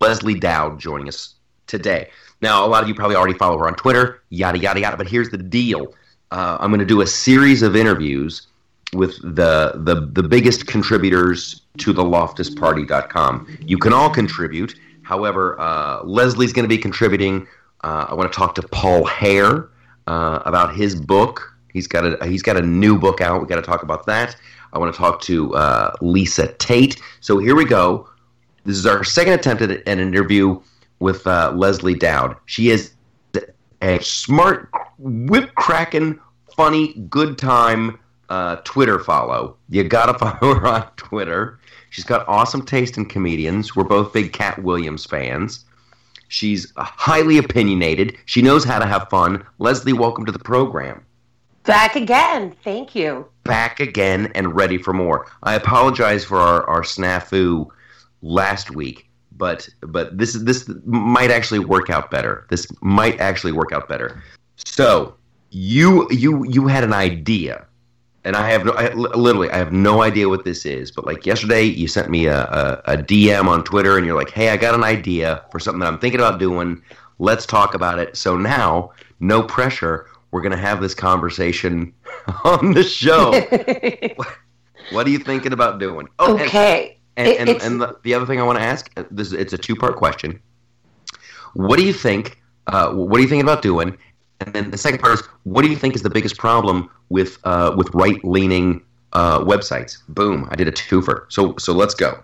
[0.00, 1.34] Leslie Dowd joining us
[1.66, 2.10] today.
[2.42, 4.96] Now, a lot of you probably already follow her on Twitter, yada yada yada.
[4.96, 5.94] But here's the deal
[6.36, 8.48] uh, I'm going to do a series of interviews
[8.92, 13.58] with the the the biggest contributors to the loftusparty.com.
[13.62, 14.74] You can all contribute.
[15.02, 17.46] However, uh, Leslie's going to be contributing.
[17.84, 19.70] Uh, I want to talk to Paul Hare
[20.06, 21.56] uh, about his book.
[21.72, 23.40] He's got a he's got a new book out.
[23.40, 24.36] We got to talk about that.
[24.74, 27.00] I want to talk to uh, Lisa Tate.
[27.20, 28.10] So here we go.
[28.64, 30.60] This is our second attempt at an interview
[30.98, 32.36] with uh, Leslie Dowd.
[32.44, 32.92] She is
[33.82, 34.68] a smart,
[34.98, 36.18] whip cracking,
[36.56, 39.56] funny, good time uh, Twitter follow.
[39.68, 41.58] You gotta follow her on Twitter.
[41.90, 43.76] She's got awesome taste in comedians.
[43.76, 45.64] We're both big Katt Williams fans.
[46.28, 48.16] She's highly opinionated.
[48.24, 49.46] She knows how to have fun.
[49.58, 51.04] Leslie, welcome to the program.
[51.62, 52.54] Back again.
[52.64, 53.26] Thank you.
[53.44, 55.26] Back again and ready for more.
[55.44, 57.68] I apologize for our, our snafu
[58.22, 62.46] last week, but but this this might actually work out better.
[62.50, 64.22] This might actually work out better.
[64.56, 65.14] So
[65.56, 67.66] you you you had an idea
[68.24, 70.90] and I have no, I, literally, I have no idea what this is.
[70.90, 74.30] But like yesterday, you sent me a, a, a, DM on Twitter, and you're like,
[74.30, 76.82] "Hey, I got an idea for something that I'm thinking about doing.
[77.20, 78.90] Let's talk about it." So now,
[79.20, 80.08] no pressure.
[80.32, 81.94] We're gonna have this conversation
[82.44, 83.30] on the show.
[84.90, 86.08] what, are you thinking about doing?
[86.18, 86.98] Oh, okay.
[87.16, 89.58] And and, and, and the, the, other thing I want to ask this it's a
[89.58, 90.42] two part question.
[91.54, 92.42] What do you think?
[92.66, 93.96] Uh, what are you thinking about doing?
[94.40, 97.38] And then the second part is, what do you think is the biggest problem with
[97.44, 99.98] uh, with right leaning uh, websites?
[100.08, 100.46] Boom!
[100.50, 101.24] I did a twofer.
[101.28, 102.22] So so let's go.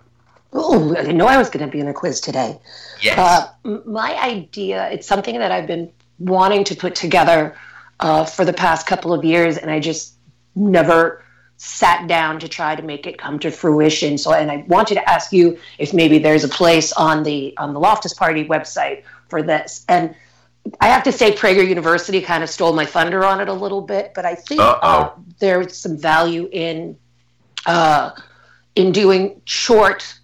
[0.52, 2.58] Oh, I didn't know I was going to be in a quiz today.
[3.00, 3.18] Yes.
[3.18, 4.90] Uh, my idea.
[4.90, 7.56] It's something that I've been wanting to put together
[8.00, 10.14] uh, for the past couple of years, and I just
[10.54, 11.24] never
[11.56, 14.18] sat down to try to make it come to fruition.
[14.18, 17.72] So, and I wanted to ask you if maybe there's a place on the on
[17.72, 19.84] the Loftus Party website for this.
[19.88, 20.14] And
[20.80, 23.80] I have to say, Prager University kind of stole my thunder on it a little
[23.80, 26.96] bit, but I think uh, there's some value in
[27.66, 28.10] uh,
[28.74, 30.18] in doing short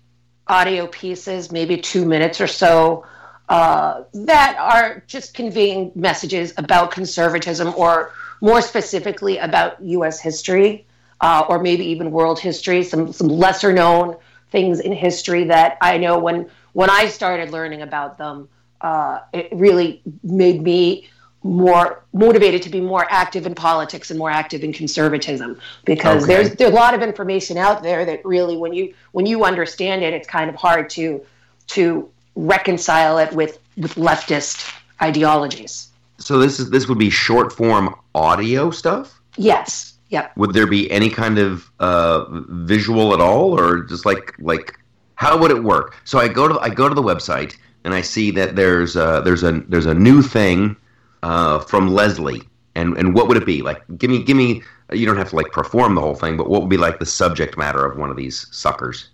[0.46, 3.04] audio pieces, maybe two minutes or so,
[3.48, 10.20] uh, that are just conveying messages about conservatism, or more specifically about U.S.
[10.20, 10.86] history,
[11.20, 12.84] uh, or maybe even world history.
[12.84, 14.16] Some some lesser known
[14.50, 18.48] things in history that I know when when I started learning about them
[18.80, 21.08] uh, it really made me
[21.42, 25.58] more motivated to be more active in politics and more active in conservatism.
[25.84, 26.34] Because okay.
[26.34, 30.02] there's there's a lot of information out there that really when you when you understand
[30.02, 31.24] it it's kind of hard to
[31.68, 35.88] to reconcile it with with leftist ideologies.
[36.18, 39.20] So this is this would be short form audio stuff?
[39.36, 39.94] Yes.
[40.10, 40.36] Yep.
[40.36, 43.58] Would there be any kind of uh, visual at all?
[43.58, 44.78] Or just like like
[45.14, 45.96] how would it work?
[46.04, 49.22] So i go to i go to the website and I see that there's a,
[49.24, 50.76] there's a there's a new thing
[51.22, 52.42] uh, from Leslie,
[52.74, 53.62] and and what would it be?
[53.62, 54.62] Like, give me give me.
[54.90, 57.06] You don't have to like perform the whole thing, but what would be like the
[57.06, 59.10] subject matter of one of these suckers?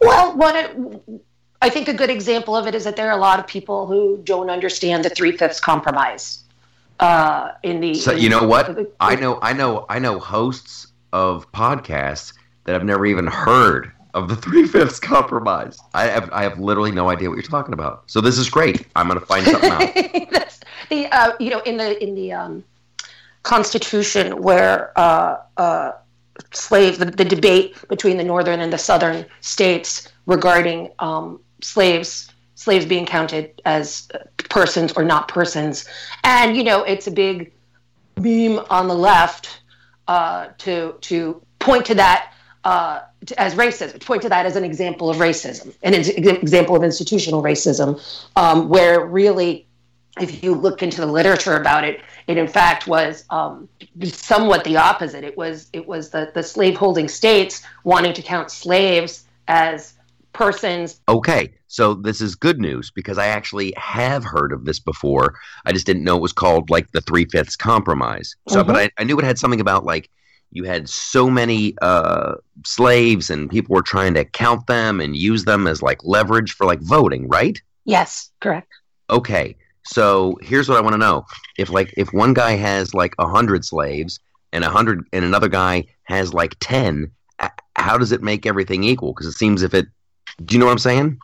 [0.00, 1.20] Well, what it,
[1.60, 3.86] I think a good example of it is that there are a lot of people
[3.86, 6.44] who don't understand the three fifths compromise.
[7.00, 10.20] Uh, in the so in you know what the, I know I know I know
[10.20, 12.32] hosts of podcasts
[12.64, 15.78] that I've never even heard of the three fifths compromise.
[15.92, 18.04] I have I have literally no idea what you're talking about.
[18.06, 18.86] So this is great.
[18.96, 19.94] I'm going to find something out.
[20.30, 22.64] That's the uh, you know in the in the um,
[23.42, 25.92] Constitution where uh, uh,
[26.52, 32.86] slave the, the, debate between the northern and the southern states regarding um, slaves slaves
[32.86, 34.08] being counted as
[34.48, 35.86] persons or not persons,
[36.22, 37.52] and you know it's a big
[38.16, 39.62] meme on the left
[40.06, 42.33] uh, to to point to that
[42.64, 43.02] uh,
[43.36, 48.00] as racism, point to that as an example of racism, an example of institutional racism,
[48.36, 49.66] um, where really,
[50.20, 53.68] if you look into the literature about it, it in fact was um,
[54.04, 55.24] somewhat the opposite.
[55.24, 59.94] It was it was the, the slaveholding states wanting to count slaves as
[60.32, 61.00] persons.
[61.08, 65.34] Okay, so this is good news because I actually have heard of this before.
[65.66, 68.36] I just didn't know it was called like the three fifths compromise.
[68.48, 68.72] So, mm-hmm.
[68.72, 70.08] but I, I knew it had something about like
[70.54, 75.44] you had so many uh, slaves and people were trying to count them and use
[75.44, 77.60] them as like leverage for like voting right?
[77.84, 78.72] Yes correct.
[79.10, 81.24] Okay so here's what i want to know.
[81.58, 84.18] If like if one guy has like a hundred slaves
[84.52, 87.10] and a hundred and another guy has like 10
[87.76, 89.12] how does it make everything equal?
[89.12, 89.86] Because it seems if it
[90.44, 91.18] do you know what i'm saying?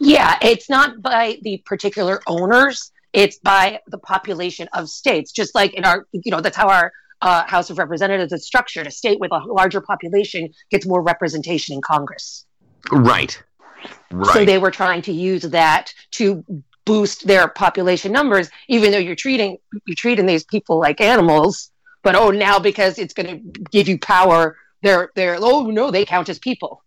[0.00, 5.74] Yeah it's not by the particular owners it's by the population of states just like
[5.74, 8.86] in our you know that's how our uh, House of Representatives is structured.
[8.86, 12.46] A state with a larger population gets more representation in Congress.
[12.90, 13.40] Right.
[14.10, 14.32] Right.
[14.34, 16.44] So they were trying to use that to
[16.84, 21.70] boost their population numbers, even though you're treating you're treating these people like animals.
[22.02, 26.04] But oh, now because it's going to give you power, they're they're oh no, they
[26.04, 26.82] count as people.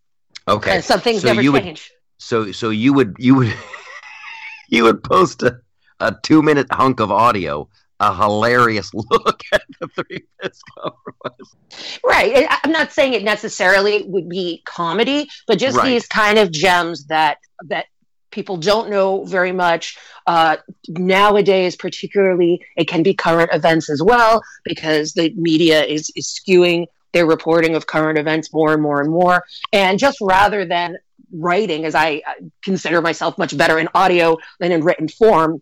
[0.47, 0.75] Okay.
[0.75, 1.91] And some things so never you change.
[1.91, 3.53] Would, so so you would you would
[4.69, 5.59] you would post a,
[5.99, 7.69] a two minute hunk of audio
[8.03, 11.99] a hilarious look at the three fifths compromise.
[12.03, 12.47] Right.
[12.63, 15.85] I'm not saying it necessarily would be comedy, but just right.
[15.85, 17.85] these kind of gems that that
[18.31, 20.57] people don't know very much uh,
[20.89, 21.75] nowadays.
[21.75, 27.25] Particularly, it can be current events as well because the media is is skewing their
[27.25, 29.43] reporting of current events more and more and more.
[29.71, 30.97] And just rather than
[31.31, 32.21] writing, as I
[32.63, 35.61] consider myself much better in audio than in written form,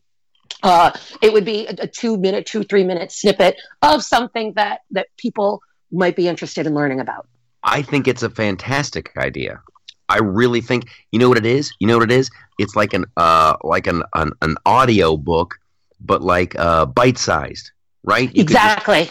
[0.64, 4.82] uh, it would be a, a two minute, two three minute snippet of something that
[4.92, 5.62] that people
[5.92, 7.28] might be interested in learning about.
[7.64, 9.62] I think it's a fantastic idea.
[10.10, 11.72] I really think you know what it is.
[11.80, 12.30] You know what it is.
[12.60, 15.56] It's like an uh like an an, an audio book,
[16.00, 17.72] but like uh bite sized,
[18.04, 18.30] right?
[18.36, 19.10] You could just- exactly.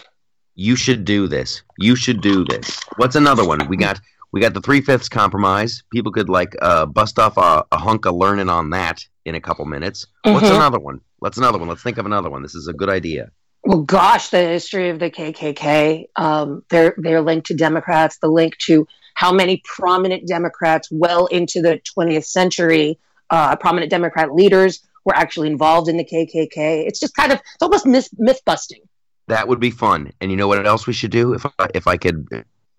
[0.56, 1.62] you should do this.
[1.78, 2.78] You should do this.
[2.96, 3.66] What's another one?
[3.68, 4.00] We got
[4.32, 5.82] we got the three fifths compromise.
[5.92, 9.40] People could like uh, bust off a, a hunk of learning on that in a
[9.40, 10.06] couple minutes.
[10.24, 10.54] What's Mhm.
[10.56, 11.00] another one?
[11.20, 11.68] Let's another one.
[11.68, 12.42] Let's think of another one.
[12.42, 13.30] This is a good idea.
[13.62, 18.56] Well, gosh, the history of the KKK, um, their their link to Democrats, the link
[18.66, 25.14] to how many prominent Democrats, well into the 20th century, uh, prominent Democrat leaders were
[25.14, 26.86] actually involved in the KKK.
[26.86, 28.80] It's just kind of it's almost myth, myth busting.
[29.28, 30.12] That would be fun.
[30.20, 31.34] And you know what else we should do?
[31.34, 32.26] If I, if I could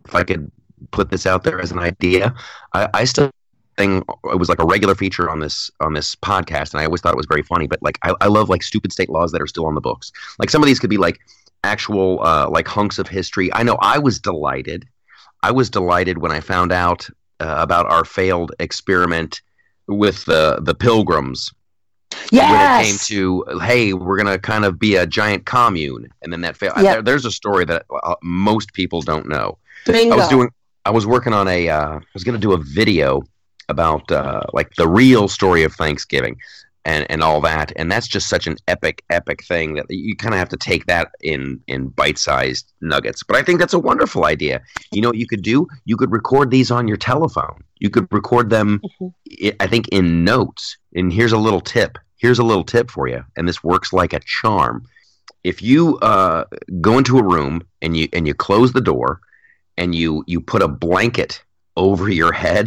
[0.05, 0.51] if I could
[0.89, 2.33] put this out there as an idea,
[2.73, 3.29] I, I still
[3.81, 7.01] think it was like a regular feature on this on this podcast, and I always
[7.01, 7.67] thought it was very funny.
[7.67, 10.11] But like I, I love like stupid state laws that are still on the books.
[10.39, 11.19] Like some of these could be like
[11.63, 13.51] actual uh, like hunks of history.
[13.53, 14.85] I know I was delighted.
[15.43, 19.41] I was delighted when I found out uh, about our failed experiment
[19.87, 21.51] with the the pilgrims
[22.31, 22.51] Yes.
[22.51, 26.41] when it came to hey we're gonna kind of be a giant commune and then
[26.41, 26.93] that failed Yeah.
[26.95, 30.15] there, there's a story that uh, most people don't know bingo.
[30.15, 30.49] i was doing
[30.85, 33.21] i was working on a uh, i was gonna do a video
[33.71, 36.35] about uh, like the real story of thanksgiving
[36.83, 40.33] and and all that and that's just such an epic epic thing that you kind
[40.33, 44.25] of have to take that in in bite-sized nuggets but i think that's a wonderful
[44.25, 44.55] idea.
[44.91, 45.67] You know what you could do?
[45.85, 47.57] You could record these on your telephone.
[47.83, 49.13] You could record them Mhm.
[49.47, 50.63] i I think in notes
[50.97, 51.91] and here's a little tip.
[52.23, 54.75] Here's a little tip for you and this works like a charm.
[55.51, 55.81] If you
[56.11, 56.43] uh,
[56.87, 57.53] go into a room
[57.83, 59.09] and you and you close the door
[59.79, 61.31] and you you put a blanket
[61.85, 62.65] over your head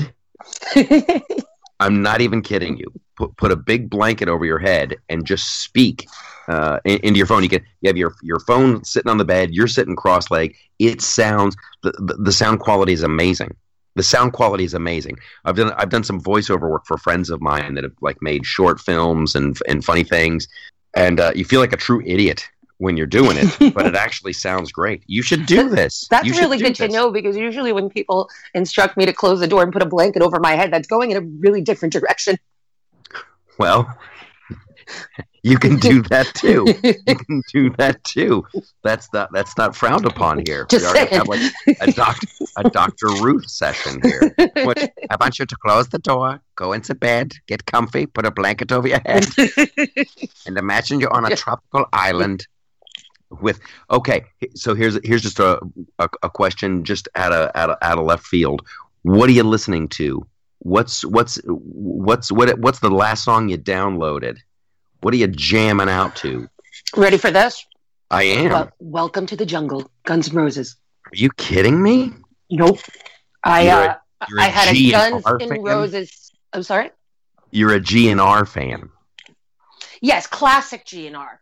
[1.81, 2.93] i'm not even kidding you.
[3.17, 6.09] Put, put a big blanket over your head and just speak
[6.49, 7.43] uh, into your phone.
[7.43, 9.55] You can you have your your phone sitting on the bed.
[9.55, 10.57] You're sitting cross-legged.
[10.79, 13.55] It sounds the, the, the sound quality is amazing.
[13.95, 15.19] The sound quality is amazing.
[15.45, 18.45] I've done I've done some voiceover work for friends of mine that have like made
[18.45, 20.49] short films and and funny things,
[20.97, 22.49] and uh, you feel like a true idiot
[22.85, 25.03] when you're doing it, but it actually sounds great.
[25.07, 26.07] You should do this.
[26.11, 29.63] That's really good to know because usually when people instruct me to close the door
[29.63, 32.37] and put a blanket over my head, that's going in a really different direction.
[33.59, 33.89] Well,
[35.43, 36.65] you can do that too.
[36.83, 38.45] You can do that too.
[38.83, 40.67] That's not that's not frowned upon here.
[40.69, 41.41] Just we have like
[41.81, 44.35] a doctor a Doctor Ruth session here.
[44.65, 48.31] What- I want you to close the door, go into bed, get comfy, put a
[48.31, 49.27] blanket over your head,
[50.47, 52.47] and imagine you're on a tropical island
[53.31, 53.59] with
[53.91, 55.59] okay so here's here's just a,
[55.99, 58.65] a, a question just out of, out of out of left field
[59.03, 60.25] what are you listening to
[60.61, 64.37] what's what's what's what what's the last song you downloaded
[65.01, 66.49] what are you jamming out to
[66.97, 67.65] Ready for this?
[68.11, 70.77] i am Well, welcome to the jungle, Guns N' Roses.
[71.07, 72.13] are you kidding me
[72.51, 72.79] Nope.
[73.43, 73.95] I You're uh,
[74.29, 75.25] You're I had a Guns?
[75.41, 76.31] N' Roses.
[76.53, 76.91] I'm sorry.
[77.51, 78.91] you're a gnr fan
[80.01, 81.39] Yes, classic GNR.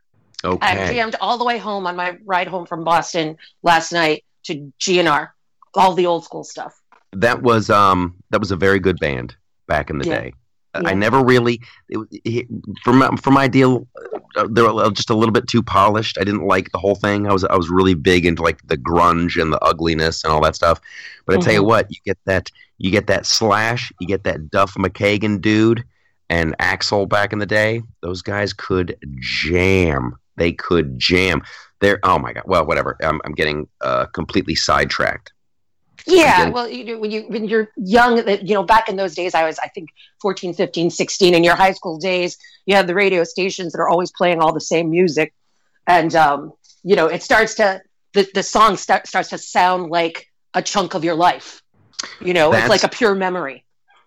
[0.61, 4.25] I okay jammed all the way home on my ride home from Boston last night
[4.45, 5.29] to GNR,
[5.75, 6.75] all the old school stuff.
[7.15, 9.37] that was um that was a very good band
[9.69, 10.21] back in the Yeah.
[10.21, 10.33] day.
[10.75, 10.89] I- Yeah.
[10.89, 12.47] I never really it, it,
[12.83, 13.87] for my for my deal.
[14.35, 16.17] Uh, they were just a little bit too polished.
[16.19, 17.27] I didn't like the whole thing.
[17.29, 20.41] I was I was really big into like the grunge and the ugliness and all
[20.43, 20.81] that stuff.
[21.27, 21.67] But I tell you Mhm.
[21.67, 25.85] what, you get that you get that Slash, you get that Duff McKagan dude
[26.31, 27.83] and Axl back in the day.
[28.01, 30.17] Those guys could jam.
[30.37, 31.42] They could jam.
[31.81, 32.45] They're oh my god.
[32.47, 32.97] Well, whatever.
[33.03, 35.33] I'm I'm getting uh, completely sidetracked.
[36.07, 39.35] Yeah, well, you know, when you when you're young, you know, back in those days,
[39.35, 39.90] I was I think
[40.21, 41.35] 14, 15, 16.
[41.35, 44.53] In your high school days, you have the radio stations that are always playing all
[44.53, 45.33] the same music,
[45.87, 47.83] and um, you know, it starts to
[48.14, 51.62] the the song start, starts to sound like a chunk of your life.
[52.21, 53.65] You know, That's- it's like a pure memory.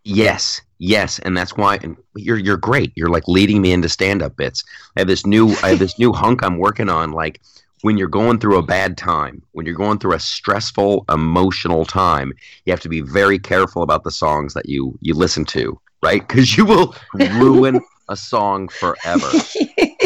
[0.08, 2.94] Yes, yes, and that's why and you're you're great.
[2.96, 4.64] You're like leading me into stand up bits.
[4.96, 7.12] I have this new I have this new hunk I'm working on.
[7.12, 7.42] Like
[7.82, 12.34] when you're going through a bad time, when you're going through a stressful, emotional time,
[12.66, 16.26] you have to be very careful about the songs that you you listen to, right?
[16.28, 19.30] Because you will ruin a song forever.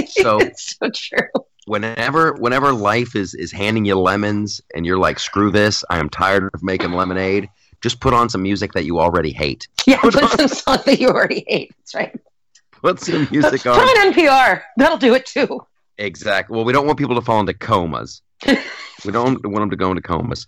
[0.08, 1.28] So- it's so true.
[1.66, 6.10] Whenever whenever life is is handing you lemons and you're like, screw this, I am
[6.10, 7.50] tired of making lemonade.
[7.82, 9.68] Just put on some music that you already hate.
[9.86, 11.74] Yeah, put some song that you already hate.
[11.78, 12.20] That's right.
[12.82, 13.76] Put some music on.
[13.80, 14.08] Put on.
[14.08, 14.62] on NPR.
[14.78, 15.66] That'll do it too.
[15.98, 16.56] Exactly.
[16.56, 18.22] Well, we don't want people to fall into comas.
[18.48, 20.48] we don't want them to go into comas.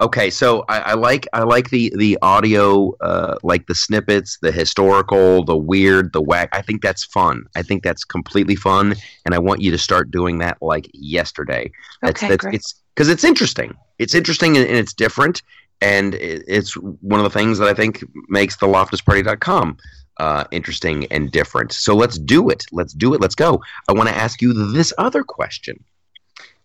[0.00, 4.50] Okay, so I, I like I like the the audio, uh, like the snippets, the
[4.50, 6.48] historical, the weird, the whack.
[6.52, 7.44] I think that's fun.
[7.54, 11.70] I think that's completely fun, and I want you to start doing that like yesterday.
[12.02, 12.54] That's, Okay, that's, great.
[12.56, 13.74] It's because it's interesting.
[14.00, 15.42] It's interesting and, and it's different,
[15.80, 19.76] and it's one of the things that I think makes the LoftusParty.com
[20.18, 21.72] uh, interesting and different.
[21.72, 22.64] So let's do it.
[22.72, 23.20] Let's do it.
[23.20, 23.60] Let's go.
[23.88, 25.82] I want to ask you this other question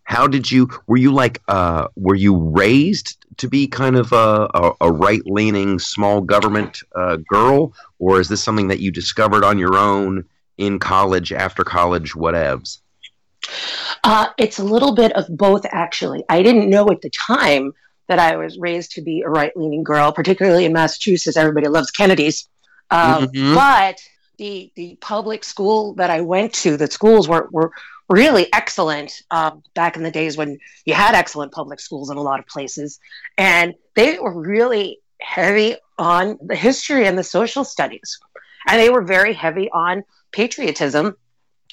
[0.09, 4.49] how did you were you like uh were you raised to be kind of a,
[4.55, 9.43] a, a right leaning small government uh, girl or is this something that you discovered
[9.43, 10.25] on your own
[10.57, 12.79] in college after college whatevs
[14.03, 16.23] Uh, it's a little bit of both, actually.
[16.29, 17.73] I didn't know at the time
[18.09, 21.37] that I was raised to be a right leaning girl, particularly in Massachusetts.
[21.37, 22.49] Everybody loves Kennedys.
[22.91, 23.55] Um, Mhm.
[23.55, 24.01] But
[24.37, 27.71] the, the public school that I went to, the schools were, were
[28.09, 32.21] really excellent um, back in the days when you had excellent public schools in a
[32.21, 32.99] lot of places.
[33.37, 38.17] And they were really heavy on the history and the social studies.
[38.67, 41.15] And they were very heavy on patriotism.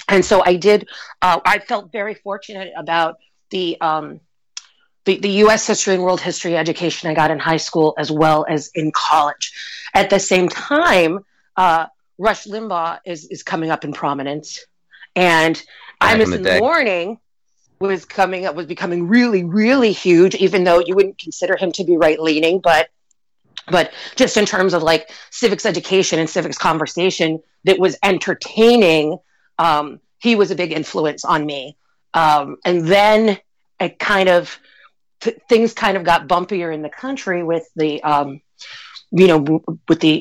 [0.09, 0.87] And so I did
[1.23, 3.17] uh, I felt very fortunate about
[3.51, 4.21] the, um,
[5.07, 5.67] the the U.S.
[5.67, 9.53] history and world history education I got in high school as well as in college.
[9.95, 11.21] At the same time,
[11.57, 11.87] uh,
[12.19, 14.67] Rush Limbaugh is is coming up in prominence,
[15.15, 15.55] and
[16.01, 16.59] Back I in Miss the in the.
[16.59, 17.21] Morning
[17.79, 20.35] was coming up was becoming really really huge.
[20.35, 22.89] Even though you wouldn't consider him to be right leaning, but
[23.71, 29.19] but just in terms of like civics education and civics conversation that was entertaining
[29.59, 31.77] um, he was a big influence on me
[32.15, 33.39] um, and then
[33.81, 34.59] it kind of
[35.27, 38.41] th- things kind of got bumpier in the country with the um,
[39.21, 40.17] you know w- with the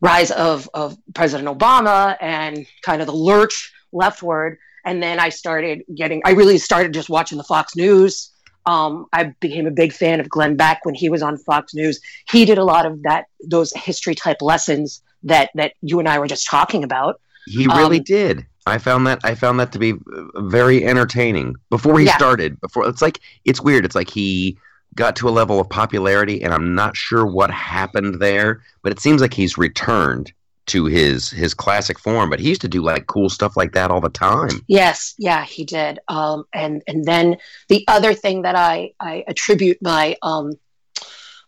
[0.00, 3.56] rise of, of president obama and kind of the lurch
[3.92, 4.52] leftward
[4.86, 8.32] and then i started getting i really started just watching the fox news
[8.66, 11.98] um, I became a big fan of Glenn Beck when he was on Fox News.
[12.30, 16.18] He did a lot of that, those history type lessons that that you and I
[16.18, 17.14] were just talking about.
[17.46, 19.94] he really Um, did i found that i found that to be
[20.36, 22.16] very entertaining before he Yeah.
[22.16, 24.56] started before it's like it's weird it's like he
[24.94, 29.00] got to a level of popularity and i'm not sure what happened there but it
[29.00, 30.32] seems like he's returned
[30.66, 33.90] to his his classic form but he used to do like cool stuff like that
[33.90, 35.98] all the time Yes, yeah, he did.
[36.06, 37.36] Um, and and then
[37.68, 40.52] the other thing that I I attribute my um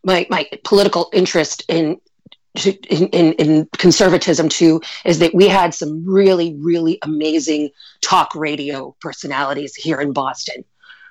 [0.05, 2.01] my my political interest in.
[2.57, 8.95] To- In, in, conservatism too is that we had some really really amazing talk radio
[9.01, 10.65] personalities here in Boston.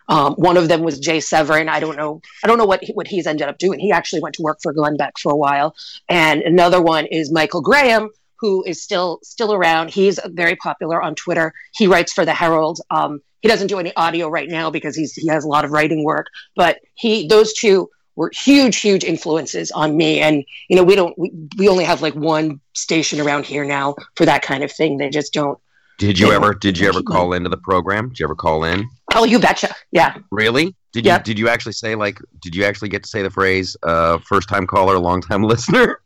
[0.07, 1.69] Um, one of them was Jay Severin.
[1.69, 2.21] I don't know.
[2.43, 3.79] I don't know what he, what he's ended up doing.
[3.79, 5.73] He actually went to work for Glenn Beck for a while.
[6.09, 9.89] And another one is Michael Graham, who is still still around.
[9.91, 11.53] He's very popular on Twitter.
[11.73, 12.81] He writes for the Herald.
[12.89, 15.71] Um, he doesn't do any audio right now because he's he has a lot of
[15.71, 16.27] writing work.
[16.55, 20.19] But he those two were huge huge influences on me.
[20.19, 23.95] And you know we don't we, we only have like one station around here now
[24.15, 24.97] for that kind of thing.
[24.97, 25.57] They just don't.
[25.97, 28.87] did you ever did you ever call into the program did you ever call in
[29.13, 29.73] Oh, you betcha.
[29.91, 30.17] Yeah.
[30.31, 31.17] really did Yeah.
[31.17, 34.17] you did you actually say like did you actually get to say the phrase uh
[34.19, 35.99] first time caller long time listener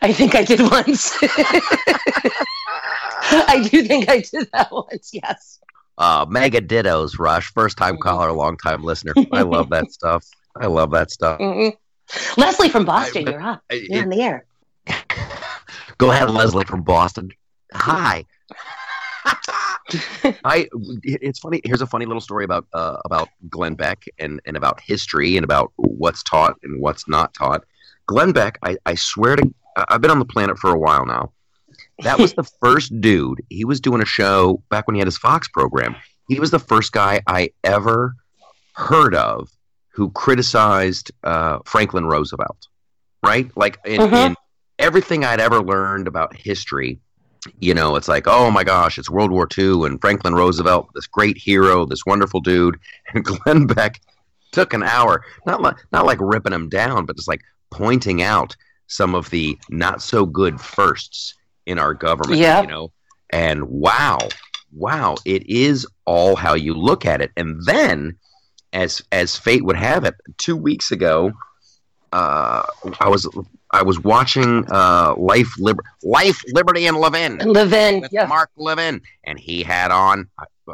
[0.00, 1.12] I think I did once.
[3.52, 5.10] I do think I did that once.
[5.12, 5.58] Yes.
[5.98, 7.50] Uh, mega dittos, Rush.
[7.52, 9.12] First time caller, long time listener.
[9.32, 10.24] I love that stuff.
[10.60, 11.38] I love that stuff.
[11.40, 11.76] Mhm.
[12.36, 13.62] Leslie from Boston, I- you're up.
[13.70, 14.44] I- You're in the air.
[15.98, 17.30] Go ahead, Leslie from Boston.
[17.74, 18.24] Hi.
[20.44, 20.68] I.
[21.04, 21.60] It's funny.
[21.64, 25.44] Here's a funny little story about uh, about Glenn Beck and and about history and
[25.44, 27.64] about what's taught and what's not taught.
[28.06, 28.58] Glenn Beck.
[28.62, 29.54] I, I swear to.
[29.88, 31.32] I've been on the planet for a while now.
[32.02, 33.42] That was the first dude.
[33.48, 35.94] He was doing a show back when he had his Fox program.
[36.28, 38.14] He was the first guy I ever
[38.74, 39.50] heard of
[39.92, 42.68] who criticized uh, Franklin Roosevelt.
[43.24, 43.50] Right?
[43.56, 44.26] Like in, Mhm.
[44.28, 44.36] in
[44.78, 46.98] everything I'd ever learned about history,
[47.60, 51.06] you know, it's like, oh my gosh, it's World War II and Franklin Roosevelt, this
[51.06, 52.78] great hero, this wonderful dude,
[53.14, 54.00] and Glenn Beck
[54.50, 57.40] took an hour, not like not like ripping him down, but just like
[57.70, 58.54] pointing out
[58.86, 61.34] some of the not so good firsts
[61.66, 62.40] in our government.
[62.40, 62.60] Yeah.
[62.62, 62.92] You know,
[63.30, 64.18] and wow,
[64.72, 67.30] wow, it is all how you look at it.
[67.36, 68.18] And then,
[68.72, 71.32] as as fate would have it, two weeks ago,
[72.12, 72.62] uh,
[73.00, 73.28] I was
[73.70, 78.26] I was watching uh, Life Liber- Life Liberty and Levin Levin, with yeah.
[78.26, 80.28] Mark Levin, and he had on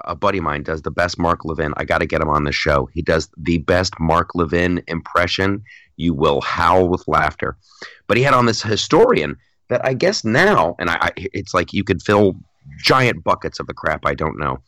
[0.05, 1.73] a buddy of mine does the best Mark Levin.
[1.77, 2.89] I got to get him on the show.
[2.93, 5.63] He does the best Mark Levin impression.
[5.97, 7.57] You will howl with laughter.
[8.07, 9.37] But he had on this historian
[9.69, 12.37] that I guess now, and I, I it's like you could fill
[12.79, 14.59] giant buckets of the crap I don't know.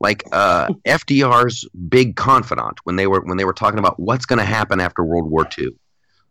[0.00, 4.38] Like uh, FDR's big confidant when they were when they were talking about what's going
[4.38, 5.68] to happen after World War II.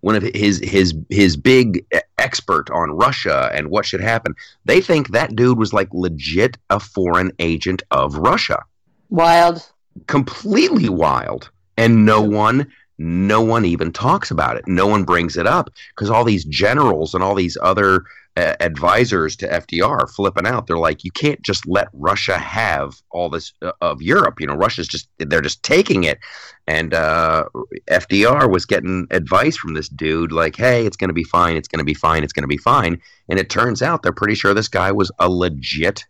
[0.01, 1.85] One of his his his big
[2.17, 4.33] expert on Russia and what should happen.
[4.65, 8.63] They think that dude was like legit a foreign agent of Russia.
[9.09, 9.69] Wild.
[10.07, 11.49] Completely wild.
[11.77, 12.67] And no one
[12.97, 14.67] no one even talks about it.
[14.67, 18.03] No one brings it up because all these generals and all these other
[18.37, 20.67] uh, advisors to FDR flipping out.
[20.67, 24.39] They're like, you can't just let Russia have all this uh, of Europe.
[24.39, 26.19] You know, Russia's just they're just taking it.
[26.67, 27.45] And uh,
[27.89, 31.57] FDR was getting advice from this dude, like, hey, it's going to be fine.
[31.57, 32.23] It's going to be fine.
[32.23, 33.01] It's going to be fine.
[33.27, 36.05] And it turns out they're pretty sure this guy was a legit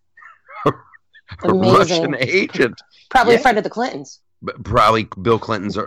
[1.43, 2.81] Russian agent.
[3.09, 3.39] Probably Yeah.
[3.39, 4.19] a friend of the Clintons.
[4.41, 5.77] But probably Bill Clinton's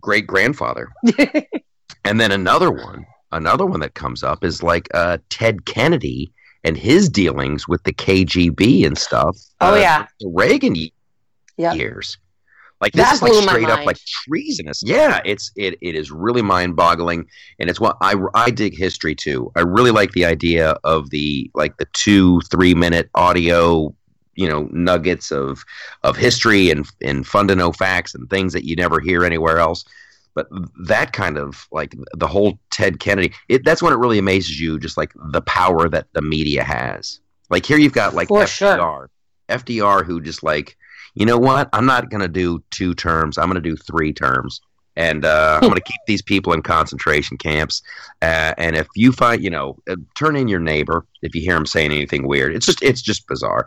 [0.00, 0.90] great grandfather.
[2.04, 6.32] and then another one, another one that comes up is like uh, Ted Kennedy
[6.64, 9.36] and his dealings with the KGB and stuff.
[9.60, 10.06] Oh, uh, yeah.
[10.20, 10.74] the Reagan
[11.56, 11.74] Yep.
[11.74, 12.18] years.
[12.80, 14.82] Like this is like straight up like treasonous.
[14.84, 17.26] Yeah, it's it it is really mind boggling,
[17.58, 19.50] and it's what I I dig history too.
[19.56, 23.92] I really like the idea of the like the two three minute audio
[24.36, 25.64] you know nuggets of
[26.04, 29.58] of history and and fun to know facts and things that you never hear anywhere
[29.58, 29.84] else.
[30.38, 30.46] But
[30.86, 34.78] that kind of like the whole Ted Kennedy, it, that's when it really amazes you,
[34.78, 37.18] just like the power that the media has.
[37.50, 39.10] Like here, you've got like For FDR, sure.
[39.48, 40.76] FDR, who just like,
[41.14, 41.68] you know what?
[41.72, 43.36] I'm not going to do two terms.
[43.36, 44.60] I'm going to do three terms,
[44.94, 47.82] and uh, I'm going to keep these people in concentration camps.
[48.22, 51.56] Uh, and if you find, you know, uh, turn in your neighbor if you hear
[51.56, 52.54] him saying anything weird.
[52.54, 53.66] It's just, it's just bizarre.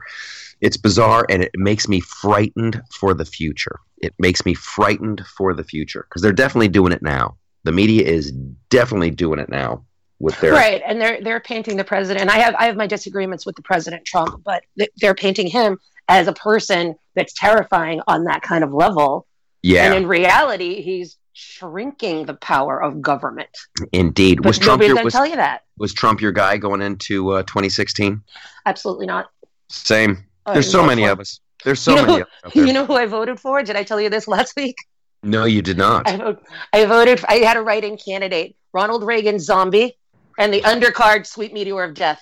[0.61, 3.77] It's bizarre, and it makes me frightened for the future.
[4.01, 7.37] It makes me frightened for the future because they're definitely doing it now.
[7.63, 8.31] The media is
[8.69, 9.85] definitely doing it now
[10.19, 13.43] with their right and they're they're painting the president i have i have my disagreements
[13.43, 14.61] with the president trump but
[14.97, 15.79] they're painting him
[16.09, 19.25] as a person that's terrifying on that kind of level
[19.63, 19.83] yeah.
[19.83, 23.49] and in reality he's shrinking the power of government
[23.93, 24.43] Indeed.
[24.43, 27.41] but Was Trump your was, tell you that was Trump your guy going into uh,
[27.41, 28.21] 2016?
[28.67, 29.31] absolutely not
[29.71, 30.25] Same.
[30.45, 31.39] Uh, There's so many of us.
[31.63, 32.65] There's so You know many who- of us out there.
[32.67, 34.75] you know who i voted for did i tell you this last week
[35.23, 36.09] no, you did not.
[36.09, 36.43] I, vote,
[36.73, 39.97] I voted i had a write-in candidate ronald reagan zombie
[40.39, 42.21] and the undercard sweet meteor of death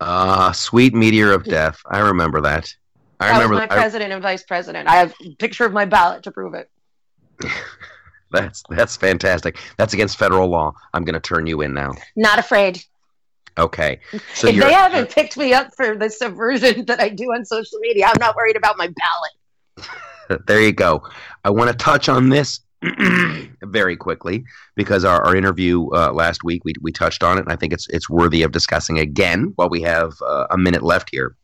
[0.00, 1.78] Uh, sweet meteor of death.
[1.86, 2.74] I remember that.
[3.20, 5.72] I that was remember my I- president and vice president i have a picture of
[5.72, 6.68] my ballot to prove it
[8.30, 9.58] that's that's fantastic.
[9.76, 10.72] That's against federal law.
[10.92, 11.92] I'm going to turn you in now.
[12.16, 12.82] not afraid
[13.56, 14.00] Okay.
[14.34, 17.78] So if they haven't picked me up for the subversion that I do on social
[17.80, 19.88] media, I'm not worried about my ballot.
[20.46, 21.06] there you go.
[21.44, 22.60] I want to touch on this
[23.62, 24.44] very quickly
[24.74, 27.72] because our, our interview uh, last week we, we touched on it, and I think
[27.72, 31.36] it's it's worthy of discussing again while we have uh, a minute left here.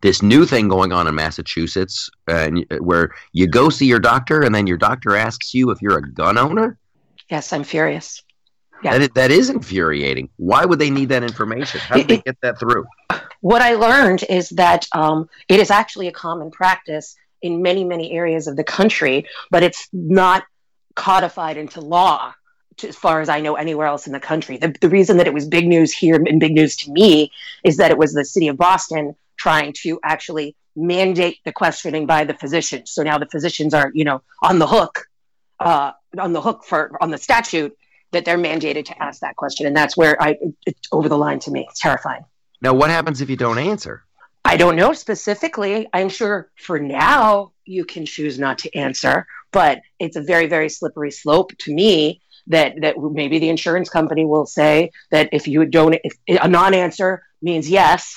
[0.00, 4.40] This new thing going on in Massachusetts, uh, and- where you go see your doctor,
[4.40, 6.78] and then your doctor asks you if you're a gun owner.
[7.28, 8.22] Yes, I'm furious.
[8.82, 8.92] Yeah.
[8.92, 10.30] That, is, that is infuriating.
[10.36, 11.80] Why would they need that information?
[11.80, 12.86] How did they get that through?
[13.40, 18.12] What I learned is that um, it is actually a common practice in many, many
[18.12, 20.44] areas of the country, but it's not
[20.94, 22.34] codified into law.
[22.78, 24.56] to- As far as I know, anywhere else in the country.
[24.58, 27.32] The, the reason that it was big news here and big news to me
[27.64, 32.24] is that it was the city of Boston trying to actually mandate the questioning by
[32.24, 32.90] the physicians.
[32.90, 35.06] So now the physicians are, you know, on the hook,
[35.58, 37.76] uh, on the hook for on the statute
[38.12, 40.36] that they're mandated to ask that question, and that's where I
[40.66, 41.66] it's over the line to me.
[41.70, 42.24] It's terrifying.
[42.62, 44.04] Now, what happens if you don't answer?
[44.44, 45.86] I don't know specifically.
[45.92, 50.68] I'm sure for now you can choose not to answer, but it's a very, very
[50.68, 55.64] slippery slope to me that that maybe the insurance company will say that if you
[55.66, 58.14] don't, if a non-answer means yes,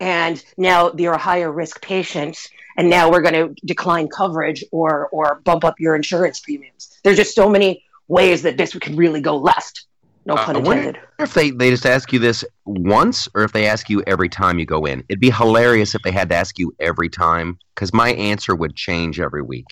[0.00, 2.38] and now you're a higher risk patient,
[2.76, 6.98] and now we're going to decline coverage or or bump up your insurance premiums.
[7.04, 9.86] There's just so many ways that this could really go left.
[10.26, 11.02] No Uh, pun wonder- intended.
[11.18, 14.58] if they, they just ask you this once or if they ask you every time
[14.58, 15.02] you go in.
[15.08, 18.76] It'd be hilarious if they had to ask you every time because my answer would
[18.76, 19.64] change every week.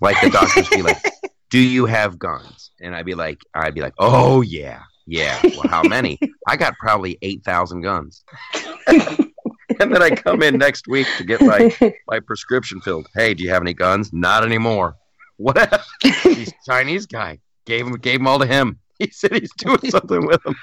[0.00, 1.02] Like the doctors be like,
[1.50, 5.40] "Do you have guns?" And I'd be like, "I'd be like, oh yeah, yeah.
[5.42, 6.18] Well, how many?
[6.46, 8.22] I got probably eight thousand guns."
[8.86, 11.74] and then I come in next week to get my
[12.08, 13.08] my prescription filled.
[13.14, 14.12] Hey, do you have any guns?
[14.12, 14.96] Not anymore.
[15.38, 15.82] What?
[16.22, 17.40] He's Chinese guy.
[17.66, 18.78] Gave him gave him all to him.
[18.98, 20.56] He said he's doing something with them.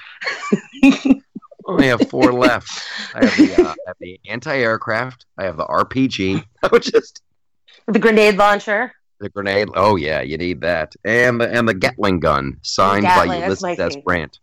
[1.66, 2.68] Only have four left.
[3.14, 5.24] I have the, uh, the anti-aircraft.
[5.38, 6.44] I have the RPG.
[6.64, 7.22] I would just
[7.86, 8.92] the grenade launcher.
[9.20, 9.68] the grenade.
[9.76, 13.62] Oh yeah, you need that, and the and the Gatling gun signed Gatling, by that's
[13.62, 13.94] my Ulysses S.
[13.94, 14.04] favorite.
[14.04, 14.38] Grant.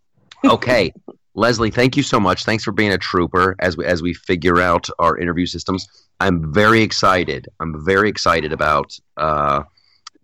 [0.45, 0.93] Okay,
[1.35, 2.45] Leslie, thank you so much.
[2.45, 5.85] Thanks for being a trooper as we as we figure out our interview systems.
[6.21, 7.49] I'm very excited.
[7.59, 9.63] I'm very excited about uh,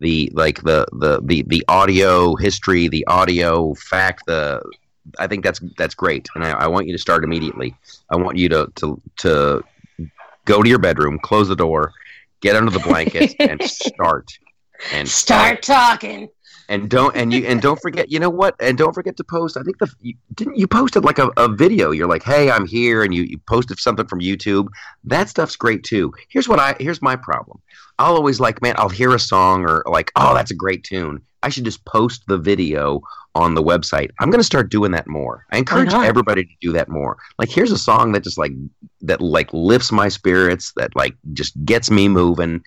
[0.00, 4.26] the like the, the the the audio history, the audio fact.
[4.26, 4.62] The
[5.18, 7.74] I think that's that's great, and I, I want you to start immediately.
[8.10, 9.64] I want you to to to
[10.44, 11.92] go to your bedroom, close the door,
[12.40, 14.38] get under the blanket, and start.
[14.92, 16.28] And Start talking.
[16.68, 18.54] And don't and you and don't forget you know what?
[18.60, 21.48] And don't forget to post i think the you, didn't you posted like a, a
[21.48, 21.90] video?
[21.90, 24.68] You're like hey i'm here and you, you posted something from youtube.
[25.04, 26.12] That stuff's great too.
[26.28, 27.60] Here's what i here's my problem.
[27.98, 31.22] I'll always like man i'll hear a song or like oh that's a great tune.
[31.42, 33.00] I should just post the video
[33.34, 34.10] on the website.
[34.18, 35.46] I'm going to start doing that more.
[35.52, 37.16] I encourage everybody to do that more.
[37.38, 38.50] Like here's a song that just like
[39.02, 42.62] that like lifts my spirits that like just gets me moving.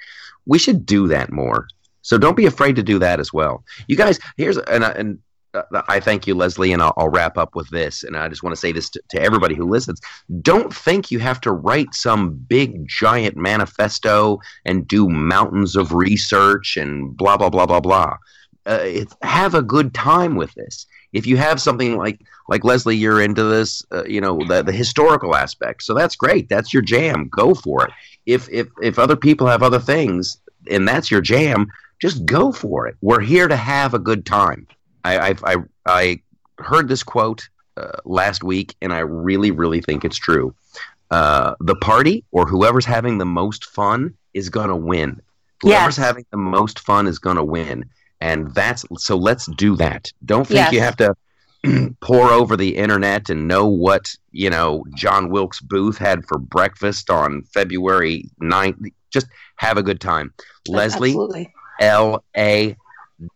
[0.45, 1.67] We should do that more
[2.01, 3.63] so don't be afraid to do that as well.
[3.87, 5.19] You guys, here's and I, and
[5.53, 8.03] uh, I thank you, Leslie, and I'll, I'll wrap up with this.
[8.03, 10.01] And I just want to say this to, to everybody who listens:
[10.41, 16.77] Don't think you have to write some big giant manifesto and do mountains of research
[16.77, 18.17] and blah blah blah blah blah.
[18.65, 20.85] Uh, have a good time with this.
[21.13, 24.71] If you have something like like Leslie, you're into this, uh, you know, the, the
[24.71, 25.83] historical aspect.
[25.83, 26.49] So that's great.
[26.49, 27.27] That's your jam.
[27.29, 27.91] Go for it.
[28.25, 30.37] If if if other people have other things
[30.69, 31.67] and that's your jam,
[32.01, 32.95] just go for it.
[33.01, 34.67] We're here to have a good time.
[35.05, 36.19] I I I, I
[36.59, 37.47] heard this quote
[37.77, 40.53] uh, last week, and I really really think it's true.
[41.09, 45.21] Uh, the party or whoever's having the most fun is gonna win.
[45.61, 46.05] Whoever's Yes.
[46.07, 47.85] having the most fun is gonna win,
[48.19, 49.15] and that's so.
[49.17, 50.11] Let's do that.
[50.25, 50.71] Don't think Yes.
[50.73, 51.15] you have to
[52.01, 57.09] pore over the internet and know what you know John Wilkes Booth had for breakfast
[57.09, 58.91] on February 9th.
[59.11, 59.27] Just
[59.57, 60.33] have a good time.
[60.67, 61.53] Leslie Absolutely.
[61.81, 62.77] L A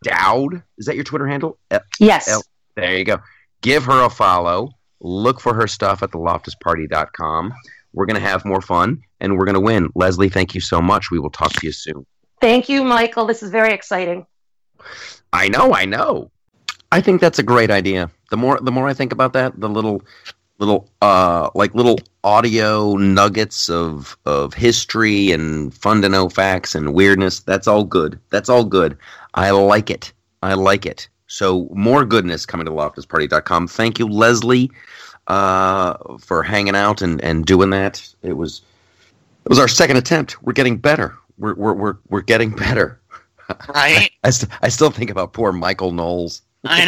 [0.03, 0.63] Dowd.
[0.77, 1.57] Is that your Twitter handle?
[1.99, 2.29] Yes.
[2.29, 2.43] L-
[2.75, 3.19] there you go.
[3.61, 4.71] Give her a follow.
[5.01, 7.53] Look for her stuff at theloftusparty.com.
[7.93, 9.89] We're going to have more fun and we're going to win.
[9.95, 11.11] Leslie, thank you so much.
[11.11, 12.05] We will talk to you soon.
[12.41, 13.25] Thank you, Michael.
[13.25, 14.25] This is very exciting.
[15.31, 16.31] I know, I know.
[16.91, 18.11] I think that's a great idea.
[18.31, 20.01] The more the more I think about that, the little
[20.57, 26.93] little uh like little audio nuggets of of history and fun to know facts and
[26.93, 28.19] weirdness, that's all good.
[28.29, 28.97] That's all good.
[29.33, 30.13] I like it.
[30.41, 31.07] I like it.
[31.27, 33.67] So more goodness coming to loftusparty.com.
[33.67, 34.71] Thank you, Leslie,
[35.27, 38.07] uh, for hanging out and, and doing that.
[38.21, 38.61] It was
[39.43, 40.41] it was our second attempt.
[40.43, 41.15] We're getting better.
[41.37, 42.99] We're we're we're, we're getting better.
[43.67, 44.11] Right?
[44.23, 46.41] I, st- I still think about poor Michael Knowles.
[46.63, 46.85] I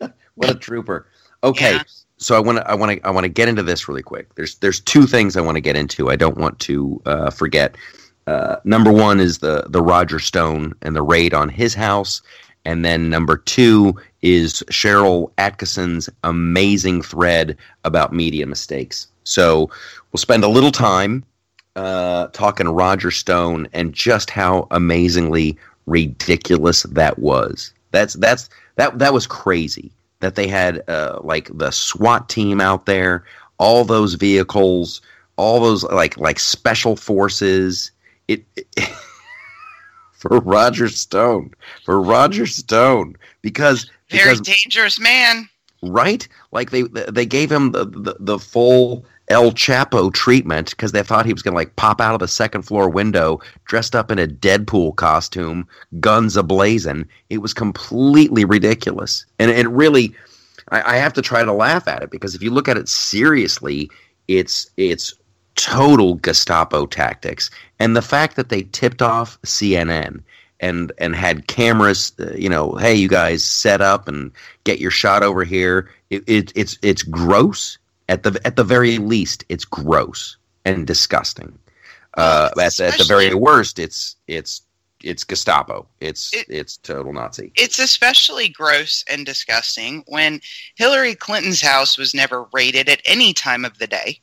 [0.00, 0.08] know.
[0.34, 1.06] What a trooper.
[1.42, 1.82] Okay, Yeah.
[2.18, 4.34] So I want to I want to I want to get into this really quick.
[4.34, 6.10] There's there's two things I want to get into.
[6.10, 7.76] I don't want to uh, forget.
[8.26, 12.22] Uh, number one is the the Roger Stone and the raid on his house,
[12.64, 19.08] and then number two is Sharyl Attkisson's amazing thread about media mistakes.
[19.24, 19.70] So
[20.10, 21.22] we'll spend a little time
[21.76, 27.74] uh, talking Roger Stone and just how amazingly ridiculous that was.
[27.90, 32.86] That's that's that that was crazy that they had uh, like the SWAT team out
[32.86, 33.24] there,
[33.58, 35.00] all those vehicles,
[35.36, 37.90] all those like like special forces.
[38.28, 38.44] It,
[40.12, 41.52] for Roger Stone,
[41.84, 45.48] for Roger Stone, because Very because dangerous man.
[45.82, 46.26] right?
[46.52, 51.26] Like they they gave him the the, the full El Chapo treatment because they thought
[51.26, 54.18] he was going to like pop out of the second floor window dressed up in
[54.18, 55.66] a Deadpool costume,
[55.98, 57.06] guns ablazing.
[57.28, 60.14] It was completely ridiculous, and it really,
[60.68, 62.88] I, I have to try to laugh at it because if you look at it
[62.88, 63.90] seriously,
[64.28, 65.12] it's it's
[65.56, 67.50] total Gestapo tactics,
[67.80, 70.22] and the fact that they tipped off CNN
[70.60, 74.30] and and had cameras, uh, you know, hey, you guys set up and
[74.62, 75.90] get your shot over here.
[76.10, 77.78] It, it, it's it's gross
[78.08, 79.44] at the at the very least.
[79.48, 81.58] It's gross and disgusting.
[82.16, 84.62] Uh, at, the- at the very worst, it's it's
[85.02, 85.86] it's Gestapo.
[86.00, 87.52] It's It- it's total Nazi.
[87.56, 90.40] It's especially gross and disgusting when
[90.76, 94.20] Hillary Clinton's house was never raided at any time of the day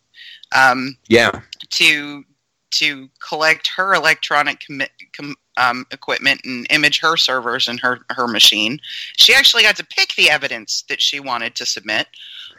[0.55, 2.23] um, Yeah, to
[2.71, 8.27] to collect her electronic commi- com- um, equipment and image her servers and her her
[8.27, 8.79] machine.
[9.15, 12.07] She actually got to pick the evidence that she wanted to submit.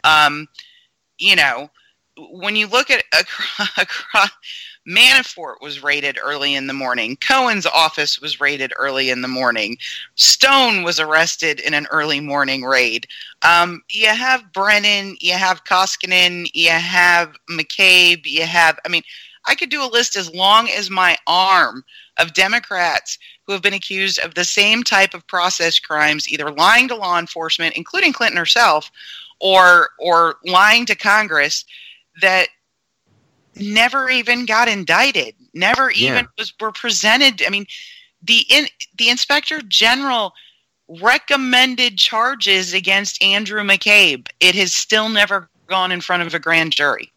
[0.05, 0.47] Um,
[1.19, 1.69] you know,
[2.17, 3.03] when you look at
[3.77, 4.31] across,
[4.87, 7.17] Manafort was raided early in the morning.
[7.17, 9.77] Cohen's office was raided early in the morning.
[10.13, 13.07] Stone was arrested in an early morning raid.
[13.41, 19.03] Um, you have Brennan, you have Koskinen, you have McCabe, you have, I mean,
[19.47, 21.83] I could do a list as long as my arm
[22.17, 26.87] of Democrats who have been accused of the same type of process crimes, either lying
[26.87, 28.91] to law enforcement, including Clinton herself,
[29.39, 31.65] or or lying to Congress
[32.21, 32.47] that
[33.55, 36.27] never even got indicted, never even Yeah.
[36.37, 37.43] was were presented.
[37.45, 37.65] I mean,
[38.21, 38.67] the in,
[38.97, 40.33] the inspector general
[40.87, 44.27] recommended charges against Andrew McCabe.
[44.39, 47.11] It has still never gone in front of a grand jury.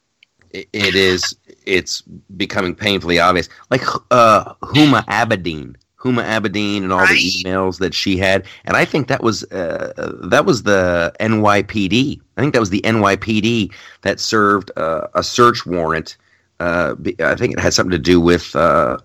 [0.50, 1.36] It, it is.
[1.66, 2.00] It's
[2.36, 3.48] becoming painfully obvious.
[3.70, 7.08] Like uh, Huma Abedin, Huma Abedin, and all Right.
[7.08, 9.92] the emails that she had, and I think that was uh,
[10.24, 12.20] that was the NYPD.
[12.36, 13.72] I think that was the NYPD
[14.02, 16.16] that served uh, a search warrant.
[16.60, 18.98] Uh, I think it had something to do with uh,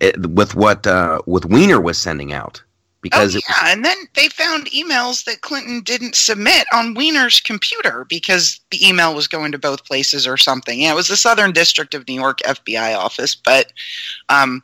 [0.00, 2.62] it, with what uh, with Weiner was sending out
[3.00, 8.04] because oh, yeah, and then they found emails that Clinton didn't submit on Weiner's computer
[8.08, 10.80] because the email was going to both places or something.
[10.80, 13.72] Yeah, it was the Southern District of New York FBI office, but
[14.28, 14.62] um,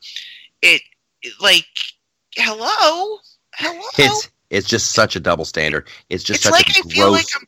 [0.62, 0.82] it
[1.40, 1.66] like
[2.36, 3.18] hello,
[3.54, 3.82] hello.
[3.98, 5.88] it's it's just such a double standard.
[6.10, 7.26] It's just it's such like a I feel like.
[7.36, 7.46] I'm,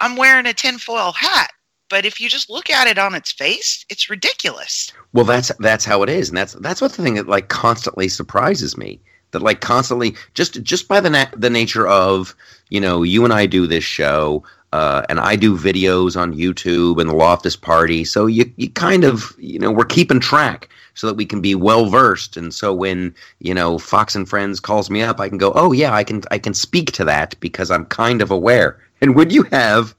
[0.00, 1.50] I'm wearing a tinfoil hat,
[1.88, 4.92] but if you just look at it on its face, it's ridiculous.
[5.12, 8.08] Well, that's that's how it is, and that's that's what the thing that like constantly
[8.08, 9.00] surprises me.
[9.30, 12.34] That like constantly just just by the na- the nature of
[12.70, 17.00] you know you and I do this show, uh, and I do videos on YouTube
[17.00, 21.06] and the Loftus Party, so you you kind of you know we're keeping track so
[21.06, 24.90] that we can be well versed, and so when you know Fox and Friends calls
[24.90, 27.70] me up, I can go, oh yeah, I can I can speak to that because
[27.70, 28.80] I'm kind of aware.
[29.00, 29.94] And would you have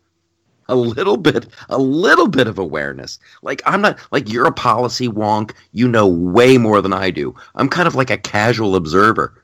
[0.68, 3.20] a little bit a little bit of awareness?
[3.42, 5.52] Like i'm not like you're a policy wonk.
[5.74, 7.36] You know way more than i do.
[7.56, 9.42] I'm kind of like a casual observer.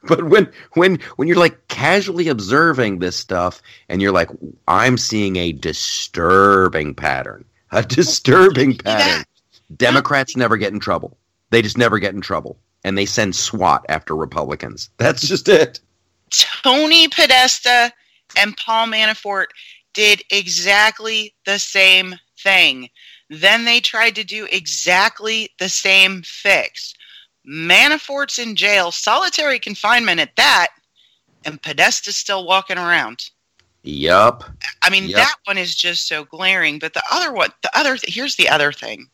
[0.04, 4.30] But when when when you're like casually observing this stuff and you're like
[4.68, 9.24] i'm seeing a disturbing pattern a disturbing pattern
[9.76, 11.16] democrats never get in trouble
[11.50, 15.80] they just never get in trouble and they send swat after republicans that's just it
[16.30, 17.92] Tony Podesta
[18.36, 19.46] and Paul Manafort
[19.94, 22.88] did exactly the same thing.
[23.30, 26.94] Then they tried to do exactly the same fix.
[27.48, 30.68] Manafort's in jail, solitary confinement at that,
[31.44, 33.30] and Podesta's still walking around.
[33.82, 34.44] yup
[34.82, 35.16] I mean, Yep.
[35.16, 36.78] that one is just so glaring.
[36.78, 39.08] But the other one, the other, th- here's the other thing,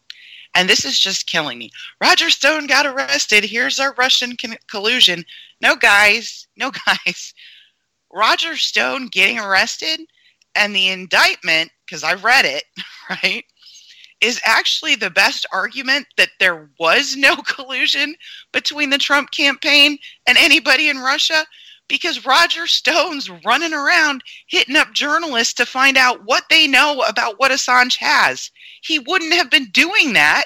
[0.54, 1.70] and this is just killing me.
[2.00, 3.44] Roger Stone got arrested.
[3.44, 5.24] Here's our Russian con- collusion.
[5.60, 7.34] No, guys, no, guys.
[8.12, 10.00] Roger Stone getting arrested
[10.54, 12.64] and the indictment, because I read it,
[13.10, 13.44] right,
[14.20, 18.14] is actually the best argument that there was no collusion
[18.52, 19.98] between the Trump campaign
[20.28, 21.44] and anybody in Russia
[21.88, 27.38] because Roger Stone's running around hitting up journalists to find out what they know about
[27.38, 28.50] what Assange has.
[28.82, 30.44] He wouldn't have been doing that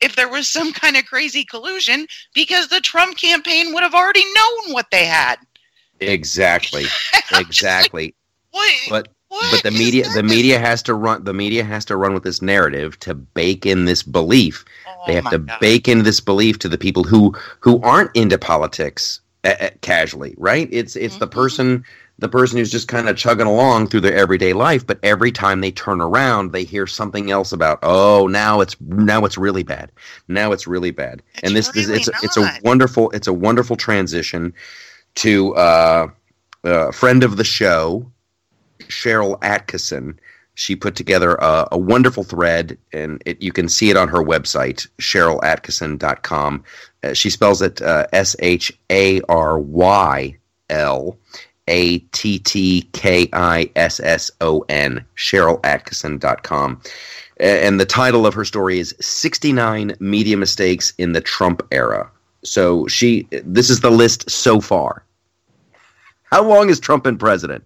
[0.00, 4.24] if there was some kind of crazy collusion because the Trump campaign would have already
[4.34, 5.36] known what they had.
[6.00, 6.84] exactly
[7.14, 8.14] I'm like, exactly
[8.50, 8.72] what?
[8.88, 12.14] but what but the media the media has to run the media has to run
[12.14, 15.60] with this narrative to bake in this belief Oh they have to God.
[15.60, 20.34] bake in this belief to the people who who aren't into politics uh, uh, casually
[20.38, 21.30] right it's it's the Mhm.
[21.32, 21.84] person
[22.18, 25.60] the person who's just kind of chugging along through their everyday life but every time
[25.62, 29.90] they turn around they hear something else about oh now it's now it's really bad
[30.28, 33.28] now it's really bad It's and this is really it's a, it's a wonderful it's
[33.28, 34.52] a wonderful transition
[35.16, 36.08] to uh,
[36.64, 38.10] a friend of the show
[38.88, 40.16] Sharyl Attkisson.
[40.60, 44.22] She put together a, a wonderful thread, and it, you can see it on her
[44.22, 46.64] website, sharylattkisson.com.
[47.02, 50.36] Uh, she spells it uh, S H A R Y
[50.68, 51.16] L
[51.66, 56.82] A T T K I S S O N, sharylattkisson.com.
[57.38, 62.10] And the title of her story is 69 Media Mistakes in the Trump Era.
[62.44, 65.06] So she, this is the list so far.
[66.24, 67.64] How long has Trump been president?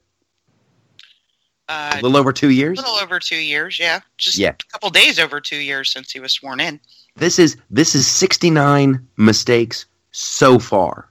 [1.68, 2.78] Uh, A little over two years.
[2.78, 4.00] a little over two years, yeah.
[4.18, 4.50] Just Yeah.
[4.50, 6.78] a couple days over two years since he was sworn in.
[7.16, 11.08] This is this is 69 mistakes so far.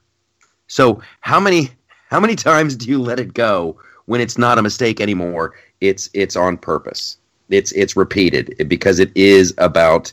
[0.67, 1.71] So how many
[2.09, 5.53] how many times do you let it go when it's not a mistake anymore?
[5.81, 7.17] It's it's on purpose.
[7.49, 10.11] It's it's repeated because it is about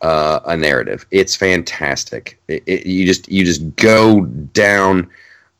[0.00, 1.04] uh, a narrative.
[1.10, 2.38] It's fantastic.
[2.48, 5.08] It, it, you just you just go down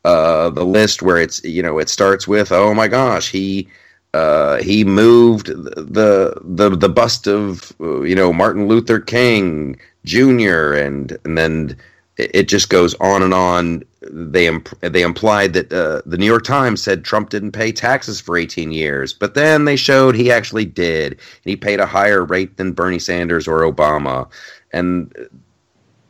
[0.05, 3.69] uh, the list where it's you know it starts with oh my gosh he
[4.15, 10.75] uh, he moved the the the bust of uh, you know Martin Luther King Jr.
[10.75, 11.77] and and then
[12.17, 13.85] it just goes on and on.
[14.03, 18.21] They imp- they implied that uh, the New York Times said Trump didn't pay taxes
[18.21, 22.25] for 18 years, but then they showed he actually did, and he paid a higher
[22.25, 24.29] rate than Bernie Sanders or Obama,
[24.73, 25.15] and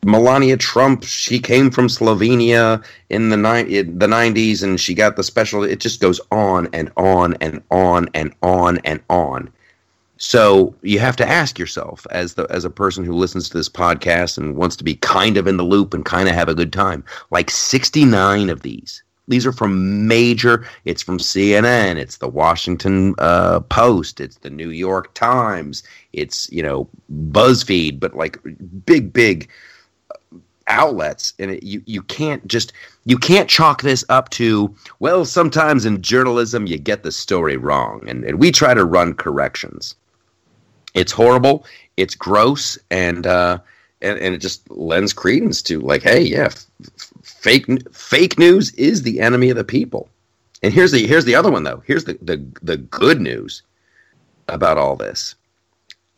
[0.03, 5.23] Melania Trump, she came from Slovenia in the ni- the 90s and she got the
[5.23, 9.49] special it just goes on and on and on and on and on.
[10.17, 13.69] So you have to ask yourself as the as a person who listens to this
[13.69, 16.55] podcast and wants to be kind of in the loop and kind of have a
[16.55, 17.03] good time.
[17.29, 19.03] Like 69 of these.
[19.27, 20.65] These are from major.
[20.85, 21.95] It's from CNN.
[21.95, 24.19] It's the Washington uh, Post.
[24.19, 25.83] It's the New York Times.
[26.11, 26.89] It's you know
[27.31, 28.37] BuzzFeed, but like
[28.85, 29.49] big, big
[30.67, 32.73] outlets and it, you you can't just
[33.05, 38.01] you can't chalk this up to well sometimes in journalism you get the story wrong
[38.07, 39.95] and, and we try to run corrections.
[40.93, 41.65] It's horrible
[41.97, 43.59] it's gross and uh
[44.01, 46.65] and, and it just lends credence to like hey yeah f-
[47.23, 50.09] fake fake news is the enemy of the people.
[50.61, 51.83] And here's the here's the other one though.
[51.85, 53.61] Here's the the, the good news
[54.47, 55.35] about all this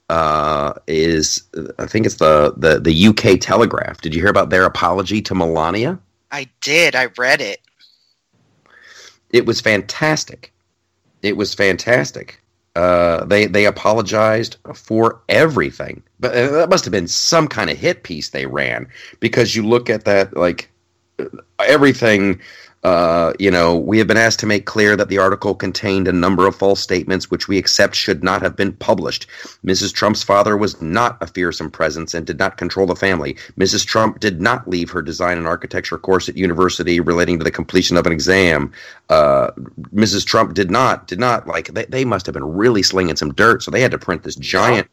[0.10, 1.44] uh, is
[1.80, 4.02] I think it's the, the the UK Telegraph.
[4.02, 6.00] Did you hear about their apology to Melania?
[6.32, 6.96] I did.
[6.96, 7.62] I read it.
[9.32, 10.54] It was fantastic.
[11.22, 12.42] It was fantastic.
[12.76, 17.78] Uh, they they apologized for everything, but uh, that must have been some kind of
[17.78, 18.88] hit piece they ran
[19.22, 20.70] because you look at that like
[21.60, 22.40] everything
[22.86, 26.14] uh, you know, we have been asked to make clear that the article contained a
[26.14, 29.26] number of false statements which we accept should not have been published.
[29.66, 29.92] Mrs.
[29.92, 33.34] Trump's father was not a fearsome presence and did not control the family.
[33.58, 33.88] Mrs.
[33.88, 37.98] Trump did not leave her design and architecture course at university relating to the completion
[37.98, 38.72] of an exam.
[39.10, 39.50] Uh,
[39.92, 40.24] Mrs.
[40.24, 43.64] Trump did not, did not, like, they, they must have been really slinging some dirt,
[43.64, 44.88] so they had to print this giant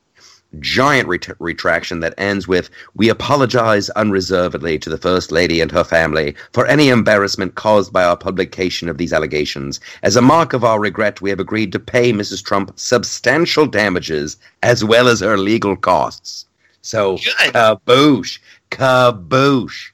[0.60, 5.84] giant ret- retraction that ends with We apologize unreservedly to the First Lady and her
[5.84, 9.80] family for any embarrassment caused by our publication of these allegations.
[10.02, 12.44] As a mark of our regret, we have agreed to pay Mrs.
[12.44, 16.46] Trump substantial damages as well as her legal costs.
[16.82, 17.54] So, Good.
[17.54, 18.38] kaboosh,
[18.70, 19.90] kaboosh.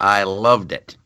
[0.00, 0.96] I loved it.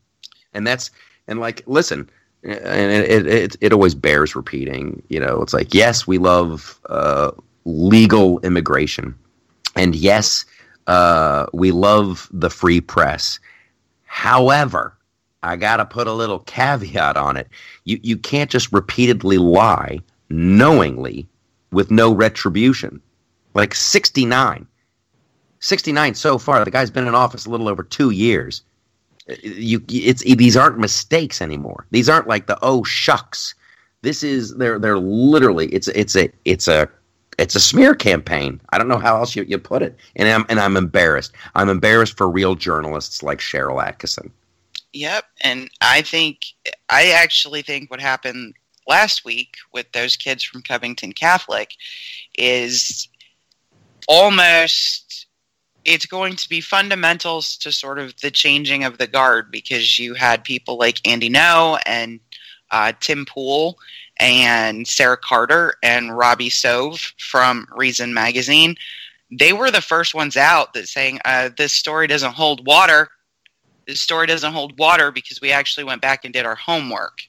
[0.55, 0.90] And that's,
[1.28, 2.09] and like, listen,
[2.42, 6.78] and it, it, it, it always bears repeating, you know, it's like, yes, we love,
[6.88, 7.32] uh,
[7.66, 9.14] legal immigration.
[9.74, 10.46] And yes,
[10.86, 13.38] uh, we love the free press.
[14.04, 14.96] However,
[15.42, 17.48] I got to put a little caveat on it.
[17.84, 20.00] You, you can't just repeatedly lie
[20.30, 21.28] knowingly
[21.72, 23.00] with no retribution.
[23.54, 24.66] Like 69.
[25.60, 26.64] 69 so far.
[26.64, 28.62] The guy's been in office a little over two years.
[29.42, 31.86] You, it's these aren't mistakes anymore.
[31.90, 33.54] These aren't like the oh shucks.
[34.02, 36.88] This is they're they're literally it's it's a it's a
[37.39, 38.61] it's a smear campaign.
[38.70, 39.97] I don't know how else you, you put it.
[40.16, 41.32] And I'm and I'm embarrassed.
[41.55, 44.30] I'm embarrassed for real journalists like Sharyl Attkisson.
[44.93, 46.47] Yep, and I think
[46.89, 48.55] I actually think what happened
[48.89, 51.74] last week with those kids from Covington Catholic
[52.39, 53.09] is
[54.09, 55.26] almost
[55.84, 60.14] it's going to be fundamentals to sort of the changing of the guard because you
[60.14, 62.18] had people like Andy Ngo and
[62.70, 63.78] uh, Tim Pool
[64.18, 68.76] and Sarah Carter and Robby Soave from Reason Magazine.
[69.30, 73.08] They were the first ones out that saying uh, this story doesn't hold water.
[73.86, 77.20] This story doesn't hold water because we actually went back and did our homework.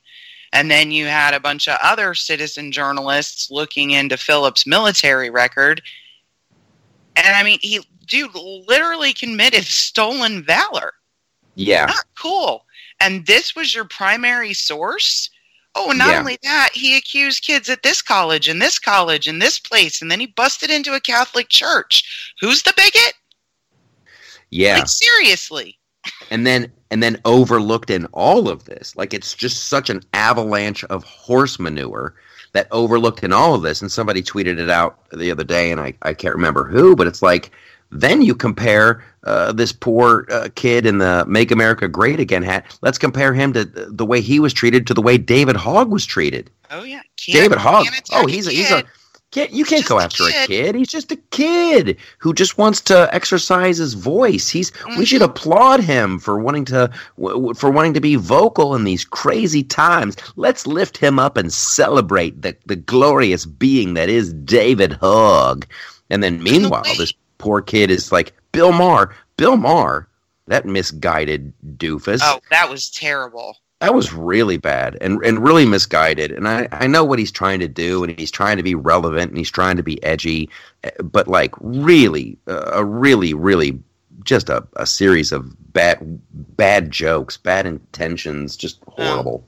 [0.53, 5.81] And then you had a bunch of other citizen journalists looking into Philip's military record.
[7.15, 10.93] And I mean, he dude literally committed stolen valor.
[11.55, 11.85] Yeah.
[11.85, 12.65] Not cool.
[12.99, 15.29] And this was your primary source?
[15.79, 16.19] Oh, not Yeah.
[16.19, 20.09] only that, he accused kids at this college and this college and this place, and
[20.09, 22.33] then he busted into a Catholic church.
[22.41, 23.13] Who's the bigot?
[24.49, 24.77] Yeah.
[24.79, 25.77] Like seriously.
[26.31, 30.85] and then and then overlooked in all of this like it's just such an avalanche
[30.85, 32.15] of horse manure
[32.53, 35.81] that overlooked in all of this and somebody tweeted it out the other day and
[35.81, 37.51] i, I can't remember who but it's like
[37.91, 42.77] then you compare uh, this poor uh, kid in the make america great again hat
[42.81, 46.05] let's compare him to the way he was treated to the way david hogg was
[46.05, 47.01] treated Oh yeah.
[47.17, 48.85] Can't- david hogg oh he's a, he's a kid.
[49.31, 50.47] can't, you can't Just go after a kid.
[50.47, 55.21] kid he's just a kid who just wants to exercise his voice he's we should
[55.21, 55.25] Mhm.
[55.25, 59.63] applaud him for wanting to w- w- for wanting to be vocal in these crazy
[59.63, 65.65] times let's lift him up and celebrate the, the glorious being that is david hogg
[66.09, 70.07] and then meanwhile this poor kid is like bill maher bill maher
[70.47, 73.57] that misguided doofus Oh, that was terrible.
[73.79, 76.31] that was really bad and, and really misguided.
[76.31, 79.29] And I, I know what he's trying to do, and he's trying to be relevant
[79.29, 80.49] and he's trying to be edgy,
[80.83, 83.77] eh, but like really, uh, a really, really
[84.23, 85.99] just a, a series of bad
[86.57, 89.43] bad jokes, bad intentions, just horrible.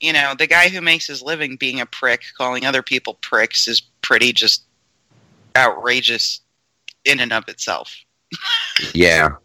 [0.00, 3.68] You know, the guy who makes his living being a prick, calling other people pricks,
[3.68, 4.64] is pretty just
[5.56, 6.40] outrageous
[7.04, 7.94] in and of itself.
[8.94, 9.36] Yeah.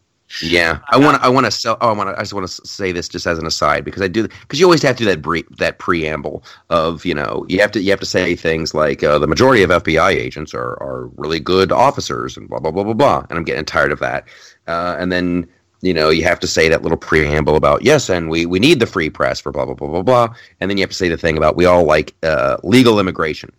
[0.41, 1.25] Yeah, I want to.
[1.25, 1.77] I want to sell.
[1.79, 2.15] Oh, I want to.
[2.15, 4.65] I just want to say this just as an aside because I do because you
[4.65, 7.91] always have to do that brief, that preamble of you know you have to you
[7.91, 11.71] have to say things like uh, the majority of FBI agents are are really good
[11.71, 13.25] officers and blah blah blah blah blah.
[13.29, 14.27] And I'm getting tired of that.
[14.67, 15.47] Uh, and then
[15.81, 18.81] you know you have to say that little preamble about yes, and we we need
[18.81, 20.35] the free press for blah blah blah blah blah.
[20.59, 23.49] And then you have to say the thing about we all like uh, legal immigration.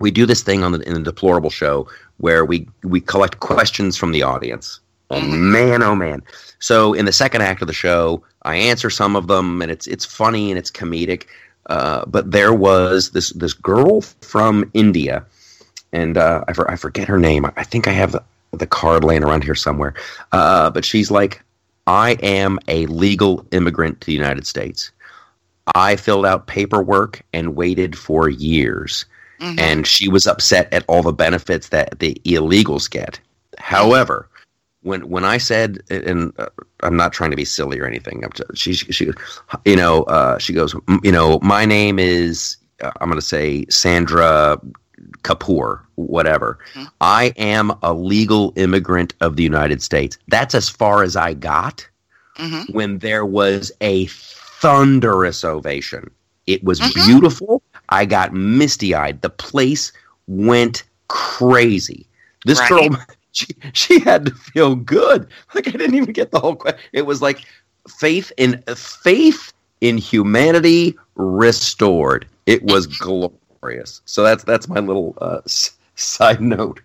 [0.00, 3.96] We do this thing on the in the deplorable show where we we collect questions
[3.96, 6.22] from the audience Oh man, oh man.
[6.58, 9.86] So in the second act of the show, I answer some of them, and it's
[9.86, 11.26] it's funny and it's comedic.
[11.66, 15.24] Uh, but there was this this girl from India,
[15.92, 17.46] and uh, I, for, I forget her name.
[17.56, 19.94] I think I have the, the card laying around here somewhere.
[20.32, 21.42] Uh, but she's like,
[21.86, 24.90] I am a legal immigrant to the United States.
[25.74, 29.04] I filled out paperwork and waited for years.
[29.44, 29.58] Mm-hmm.
[29.58, 33.20] And she was upset at all the benefits that the illegals get.
[33.58, 34.28] However,
[34.82, 36.46] when when I said, and uh,
[36.82, 38.24] I'm not trying to be silly or anything.
[38.54, 39.10] She she,
[39.64, 43.64] you know, uh, she goes, you know, my name is uh, I'm going to say
[43.68, 44.60] Sandra
[45.22, 46.58] Kapoor, whatever.
[46.74, 46.84] Mm-hmm.
[47.00, 50.18] I am a legal immigrant of the United States.
[50.28, 51.86] That's as far as I got
[52.38, 52.72] mm-hmm.
[52.72, 56.10] when there was a thunderous ovation.
[56.46, 57.06] It was mm-hmm.
[57.06, 57.62] beautiful.
[57.88, 59.22] I got misty eyed.
[59.22, 59.92] The place
[60.26, 62.06] went crazy.
[62.44, 62.68] This right.
[62.68, 65.28] girl she she had to feel good.
[65.54, 66.80] Like I didn't even get the whole question.
[66.92, 67.44] It was like
[67.88, 72.26] faith in faith in humanity restored.
[72.46, 74.02] It was glorious.
[74.04, 76.80] So that's that's my little uh, s- side note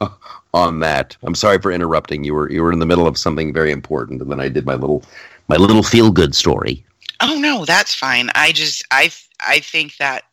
[0.54, 1.16] on that.
[1.22, 2.24] I'm sorry for interrupting.
[2.24, 4.66] You were you were in the middle of something very important, and then I did
[4.66, 5.02] my little
[5.48, 6.84] my little feel good story.
[7.20, 8.30] Oh no, that's fine.
[8.34, 9.10] I just I
[9.40, 10.24] I think that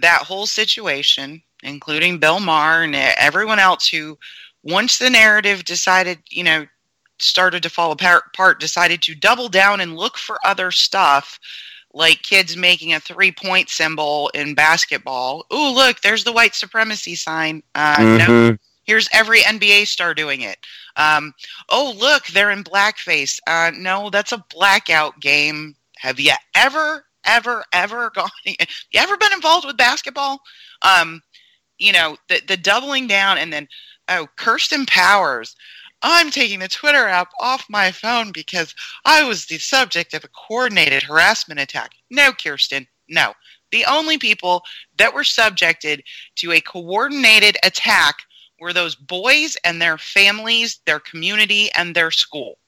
[0.00, 4.18] that whole situation including Bill Maher and everyone else who,
[4.62, 6.66] once the narrative decided, you know,
[7.18, 11.38] started to fall apart, decided to double down and look for other stuff,
[11.94, 15.46] like kids making a three point symbol in basketball.
[15.50, 17.62] Oh, look, there's the white supremacy sign.
[17.74, 18.32] Uh, mm-hmm.
[18.32, 20.58] No, here's every NBA star doing it.
[20.96, 21.32] Um,
[21.68, 23.38] oh, look, they're in blackface.
[23.46, 25.76] Uh, no, that's a blackout game.
[25.98, 28.30] Have you ever, ever, ever gone?
[28.44, 28.56] you
[28.96, 30.40] ever been involved with basketball?
[30.82, 31.22] Um,
[31.78, 33.68] you know, the the doubling down and then
[34.08, 35.56] oh, Kirsten Powers.
[36.04, 40.28] I'm taking the Twitter app off my phone because I was the subject of a
[40.28, 41.92] coordinated harassment attack.
[42.10, 43.34] No, Kirsten, no.
[43.70, 44.62] The only people
[44.98, 46.02] that were subjected
[46.36, 48.16] to a coordinated attack
[48.60, 52.58] were those boys and their families, their community, and their school.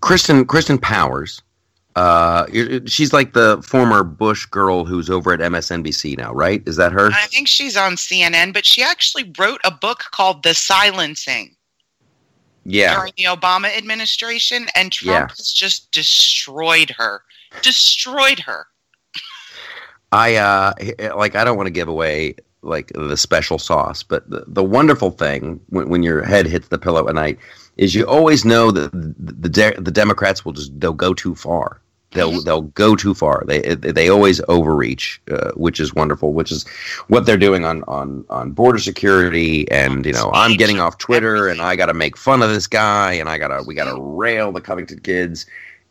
[0.00, 1.42] Kristen Kristen Powers
[1.96, 2.46] uh,
[2.86, 6.62] she's like the former Bush girl who's over at MSNBC now, right?
[6.66, 7.10] Is that her?
[7.12, 11.54] I think she's on CNN, but she actually wrote a book called The Silencing.
[12.64, 12.96] Yeah.
[12.96, 15.36] During the Obama administration, and Trump yeah.
[15.36, 17.22] has just destroyed her.
[17.62, 18.66] Destroyed her.
[20.12, 20.72] I uh
[21.14, 25.10] like I don't want to give away like the special sauce, but the, the wonderful
[25.10, 27.38] thing when, when your head hits the pillow at night
[27.76, 31.82] is you always know that the the, the Democrats will just they'll go too far.
[32.14, 32.44] They'll mm-hmm.
[32.44, 33.44] they'll go too far.
[33.46, 36.32] They they always overreach, uh, which is wonderful.
[36.32, 36.66] Which is
[37.08, 39.70] what they're doing on on on border security.
[39.70, 42.66] And you know, I'm getting off Twitter, and I got to make fun of this
[42.66, 45.46] guy, and I gotta we gotta rail the Covington kids.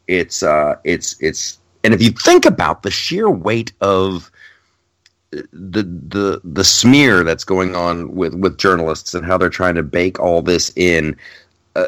[0.07, 4.31] It's uh, it's it's, and if you think about the sheer weight of
[5.31, 9.83] the the the smear that's going on with with journalists and how they're trying to
[9.83, 11.15] bake all this in.
[11.75, 11.87] Uh,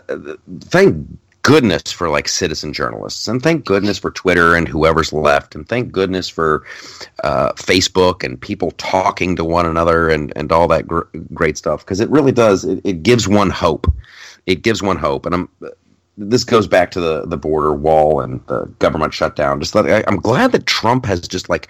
[0.61, 1.07] thank
[1.45, 5.91] goodness for like citizen journalists, and thank goodness for Twitter and whoever's left, and thank
[5.91, 6.65] goodness for
[7.23, 11.03] uh, Facebook and people talking to one another and and all that gr-
[11.35, 12.65] great stuff because it really does.
[12.65, 13.85] It, it, gives one hope.
[14.47, 15.49] It gives one hope, and I'm.
[16.17, 19.59] This goes back to the the border wall and the government shutdown.
[19.59, 21.67] Just I, I'm glad that Trump has just like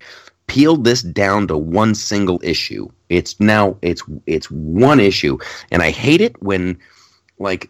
[0.47, 2.87] peeled this down to one single issue.
[3.09, 5.37] It's now it's it's one issue,
[5.69, 6.79] and I hate it when
[7.39, 7.69] like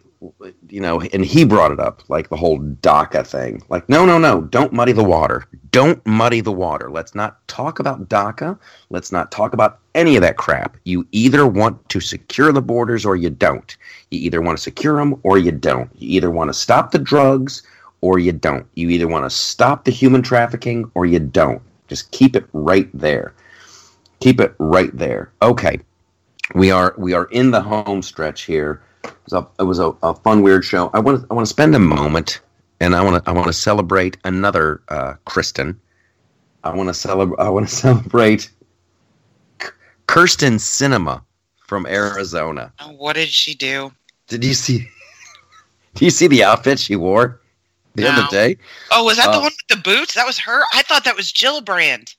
[0.68, 3.62] you know, and he brought it up, like the whole DACA thing.
[3.68, 5.44] Like, no, no, no, don't muddy the water.
[5.70, 6.90] Don't muddy the water.
[6.90, 8.58] Let's not talk about DACA.
[8.90, 10.76] Let's not talk about any of that crap.
[10.84, 13.76] You either want to secure the borders or you don't.
[14.10, 15.90] You either want to secure them or you don't.
[15.96, 17.62] You either want to stop the drugs
[18.00, 18.66] or you don't.
[18.74, 21.62] You either want to stop the human trafficking or you don't.
[21.88, 23.34] Just keep it right there.
[24.20, 25.30] Keep it right there.
[25.42, 25.78] Okay.
[26.54, 29.88] We are we are in the home stretch here it was a, it was a,
[30.02, 30.90] a fun, weird show.
[30.94, 32.40] I want to I want to spend a moment,
[32.80, 35.78] and I want to I want to celebrate another uh, Kristen.
[36.64, 37.38] I want to celebrate.
[37.42, 38.50] I want to celebrate
[40.08, 41.22] Kyrsten Sinema
[41.66, 42.72] from Arizona.
[42.96, 43.92] What did she do?
[44.28, 44.88] Did you see?
[45.94, 47.40] Do you see the outfit she wore
[47.94, 48.10] the No.
[48.10, 48.58] other day?
[48.90, 50.14] Oh, was that the Uh, one with the boots?
[50.14, 50.62] That was her.
[50.74, 52.14] I thought that was Gillibrand.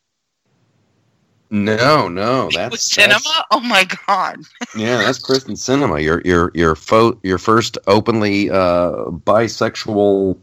[1.50, 3.08] No, no, that's Sinema.
[3.24, 4.40] that's- Oh my god.
[4.76, 6.02] yeah, that's Kristen Sinema.
[6.04, 8.92] Your your your fo- your first openly uh,
[9.26, 10.38] bisexual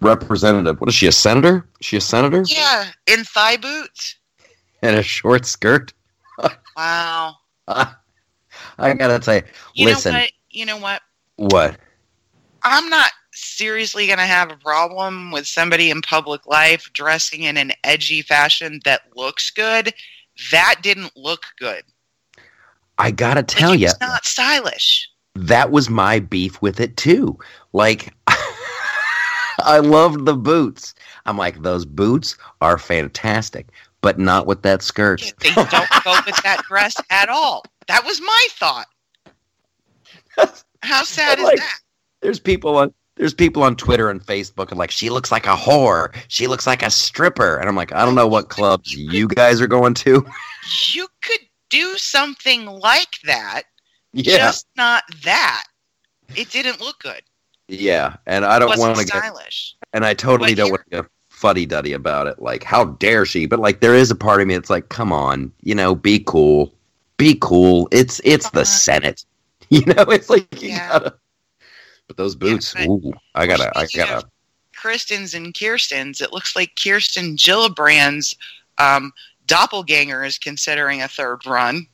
[0.00, 0.80] representative.
[0.80, 1.06] What is she?
[1.06, 1.66] A senator?
[1.80, 2.42] Is she a senator?
[2.46, 4.16] Yeah, in thigh boots.
[4.82, 5.92] And a short skirt.
[6.76, 7.36] Wow.
[7.68, 9.42] I gotta tell you,
[9.74, 10.12] You listen.
[10.12, 10.30] know what?
[10.50, 11.02] You know what?
[11.36, 11.76] What?
[12.64, 17.56] I'm not seriously going to have a problem with somebody in public life dressing in
[17.56, 19.92] an edgy fashion that looks good.
[20.50, 21.82] That didn't look good.
[22.98, 25.08] I gotta Like, tell you, it's not stylish.
[25.34, 27.38] that was my beef with it too.
[27.72, 28.14] Like,
[29.60, 30.94] I loved the boots.
[31.26, 33.68] I'm like, those boots are fantastic,
[34.00, 35.20] but not with that skirt.
[35.40, 37.64] They don't go with that dress at all.
[37.88, 38.86] That was my thought.
[40.82, 41.78] How sad is that?
[42.20, 45.54] There's people on there's people on Twitter and Facebook and like, she looks like a
[45.56, 46.14] whore.
[46.28, 47.58] She looks like a stripper.
[47.58, 50.26] And I'm like, I don't know what clubs you guys are going to.
[50.92, 51.40] You could
[51.70, 53.62] do something like that,
[54.12, 55.64] Yeah, just not that.
[56.36, 57.22] It didn't look good.
[57.68, 58.16] yeah.
[58.26, 59.76] And I don't want to get stylish.
[59.92, 62.40] and I totally But don't want to get fuddy duddy about it.
[62.40, 63.46] Like, how dare she?
[63.46, 66.18] But like, there is a part of me that's like, come on, you know, be
[66.26, 66.74] cool,
[67.16, 67.88] be cool.
[67.92, 68.64] It's it's the Uh-huh.
[68.64, 69.24] Senate,
[69.68, 70.02] you know.
[70.08, 70.88] It's like you Yeah.
[70.88, 71.14] gotta.
[72.14, 74.28] But those boots, but- ooh, I gotta, I gotta.
[74.76, 78.36] Kristen's and Kirsten's, it looks like Kirsten Gillibrand's
[78.78, 79.12] um,
[79.46, 81.86] doppelganger is considering a third run.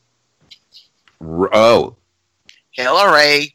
[1.22, 1.96] Oh,
[2.72, 3.54] Hillary.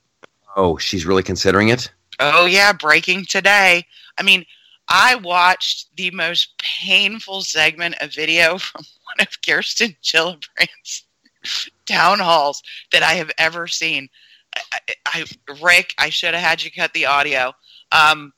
[0.55, 1.91] oh, she's really considering it.
[2.19, 3.85] Oh, yeah, breaking today.
[4.17, 4.45] I mean,
[4.87, 11.05] I watched the most painful segment of video from one of Kirsten Gillibrand's
[11.85, 14.09] town halls that I have ever seen.
[14.55, 15.25] I, I,
[15.61, 17.53] Rick, I should have had you cut the audio.
[17.91, 18.33] Um,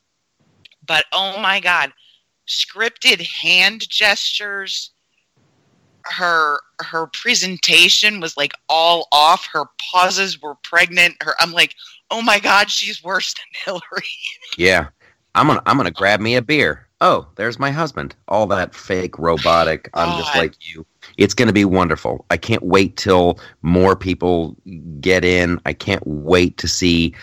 [0.85, 1.91] but oh my God,
[2.47, 4.91] scripted hand gestures.
[6.05, 9.47] Her her presentation was like all off.
[9.51, 11.15] Her pauses were pregnant.
[11.21, 11.75] Her I'm like,
[12.09, 14.07] oh my God, she's worse than Hillary.
[14.57, 14.87] Yeah,
[15.35, 16.87] I'm gonna, I'm gonna grab me a beer.
[17.01, 18.15] Oh, there's my husband.
[18.27, 19.89] All that fake robotic.
[19.93, 20.85] I'm just like you.
[21.17, 22.25] It's gonna be wonderful.
[22.29, 24.55] I can't wait till more people
[25.01, 25.59] get in.
[25.65, 27.13] I can't wait to see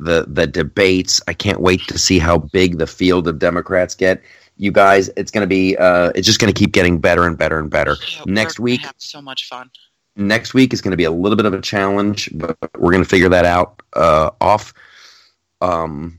[0.00, 1.20] the the debates.
[1.28, 4.22] I can't wait to see how big the field of Democrats get.
[4.56, 5.76] You guys, it's gonna be.
[5.76, 7.96] Uh, it's just gonna keep getting better and better and better.
[8.16, 9.70] Yeah, Next we're week- so much fun.
[10.16, 13.02] next week is going to be a little bit of a challenge, but we're going
[13.02, 14.74] to figure that out uh, off
[15.62, 16.18] um,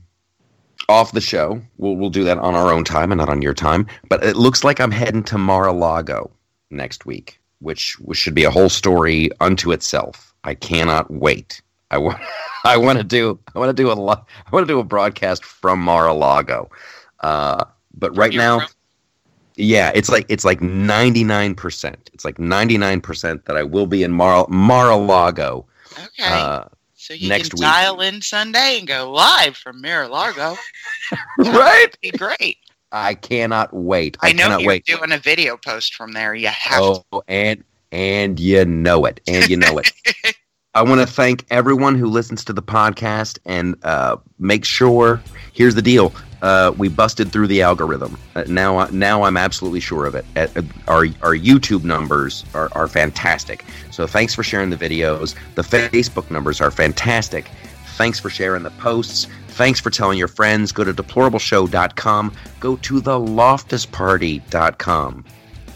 [0.88, 1.60] off the show.
[1.78, 3.86] We'll we'll do that on our own time and not on your time.
[4.08, 6.30] But it looks like I'm heading to Mar-a-Lago
[6.74, 10.34] next week, which, which should be a whole story unto itself.
[10.44, 11.62] I cannot wait.
[11.90, 12.20] I want
[12.64, 14.84] I want to do I want to do a lot I want to do a
[14.84, 16.70] broadcast from Mar-a-Lago.
[17.20, 17.64] Uh,
[17.94, 18.60] but right now.
[18.60, 18.68] room?
[19.56, 22.10] Yeah, it's like it's like ninety nine percent.
[22.12, 25.66] It's like ninety nine percent that I will be in Mar Mar-a-Lago.
[25.92, 26.24] Okay.
[26.24, 26.64] Uh,
[26.94, 27.68] so you next can week.
[27.68, 30.56] dial in Sunday and go live from Mar-a-Lago.
[31.38, 31.88] right?
[32.02, 32.58] Be great.
[32.94, 34.16] I cannot wait.
[34.22, 34.86] I, I, know cannot you're wait.
[34.86, 36.32] doing a video post from there.
[36.32, 37.04] You have to.
[37.12, 39.92] Oh, and and you know it, and you know it.
[40.74, 45.20] I want to thank everyone who listens to the podcast and uh, make sure.
[45.52, 48.16] Here's the deal: uh, we busted through the algorithm.
[48.36, 50.24] Uh, now, now I'm absolutely sure of it.
[50.36, 53.64] Uh, uh, our our YouTube numbers are, are fantastic.
[53.90, 55.34] So thanks for sharing the videos.
[55.56, 57.50] The Facebook numbers are fantastic.
[57.96, 59.26] Thanks for sharing the posts.
[59.54, 60.72] Thanks for telling your friends.
[60.72, 62.34] Go to deplorableshow.com.
[62.58, 65.24] Go to theloftusparty.com.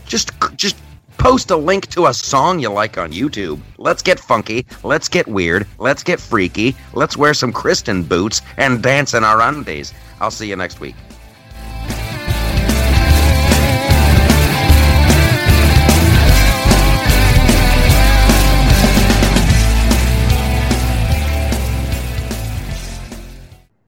[0.05, 0.76] Just just
[1.18, 3.60] post a link to a song you like on YouTube.
[3.76, 4.66] Let's get funky.
[4.82, 5.68] Let's get weird.
[5.78, 6.74] Let's get freaky.
[6.92, 9.94] Let's wear some Kristen boots and dance in our undies.
[10.20, 10.96] I'll see you next week.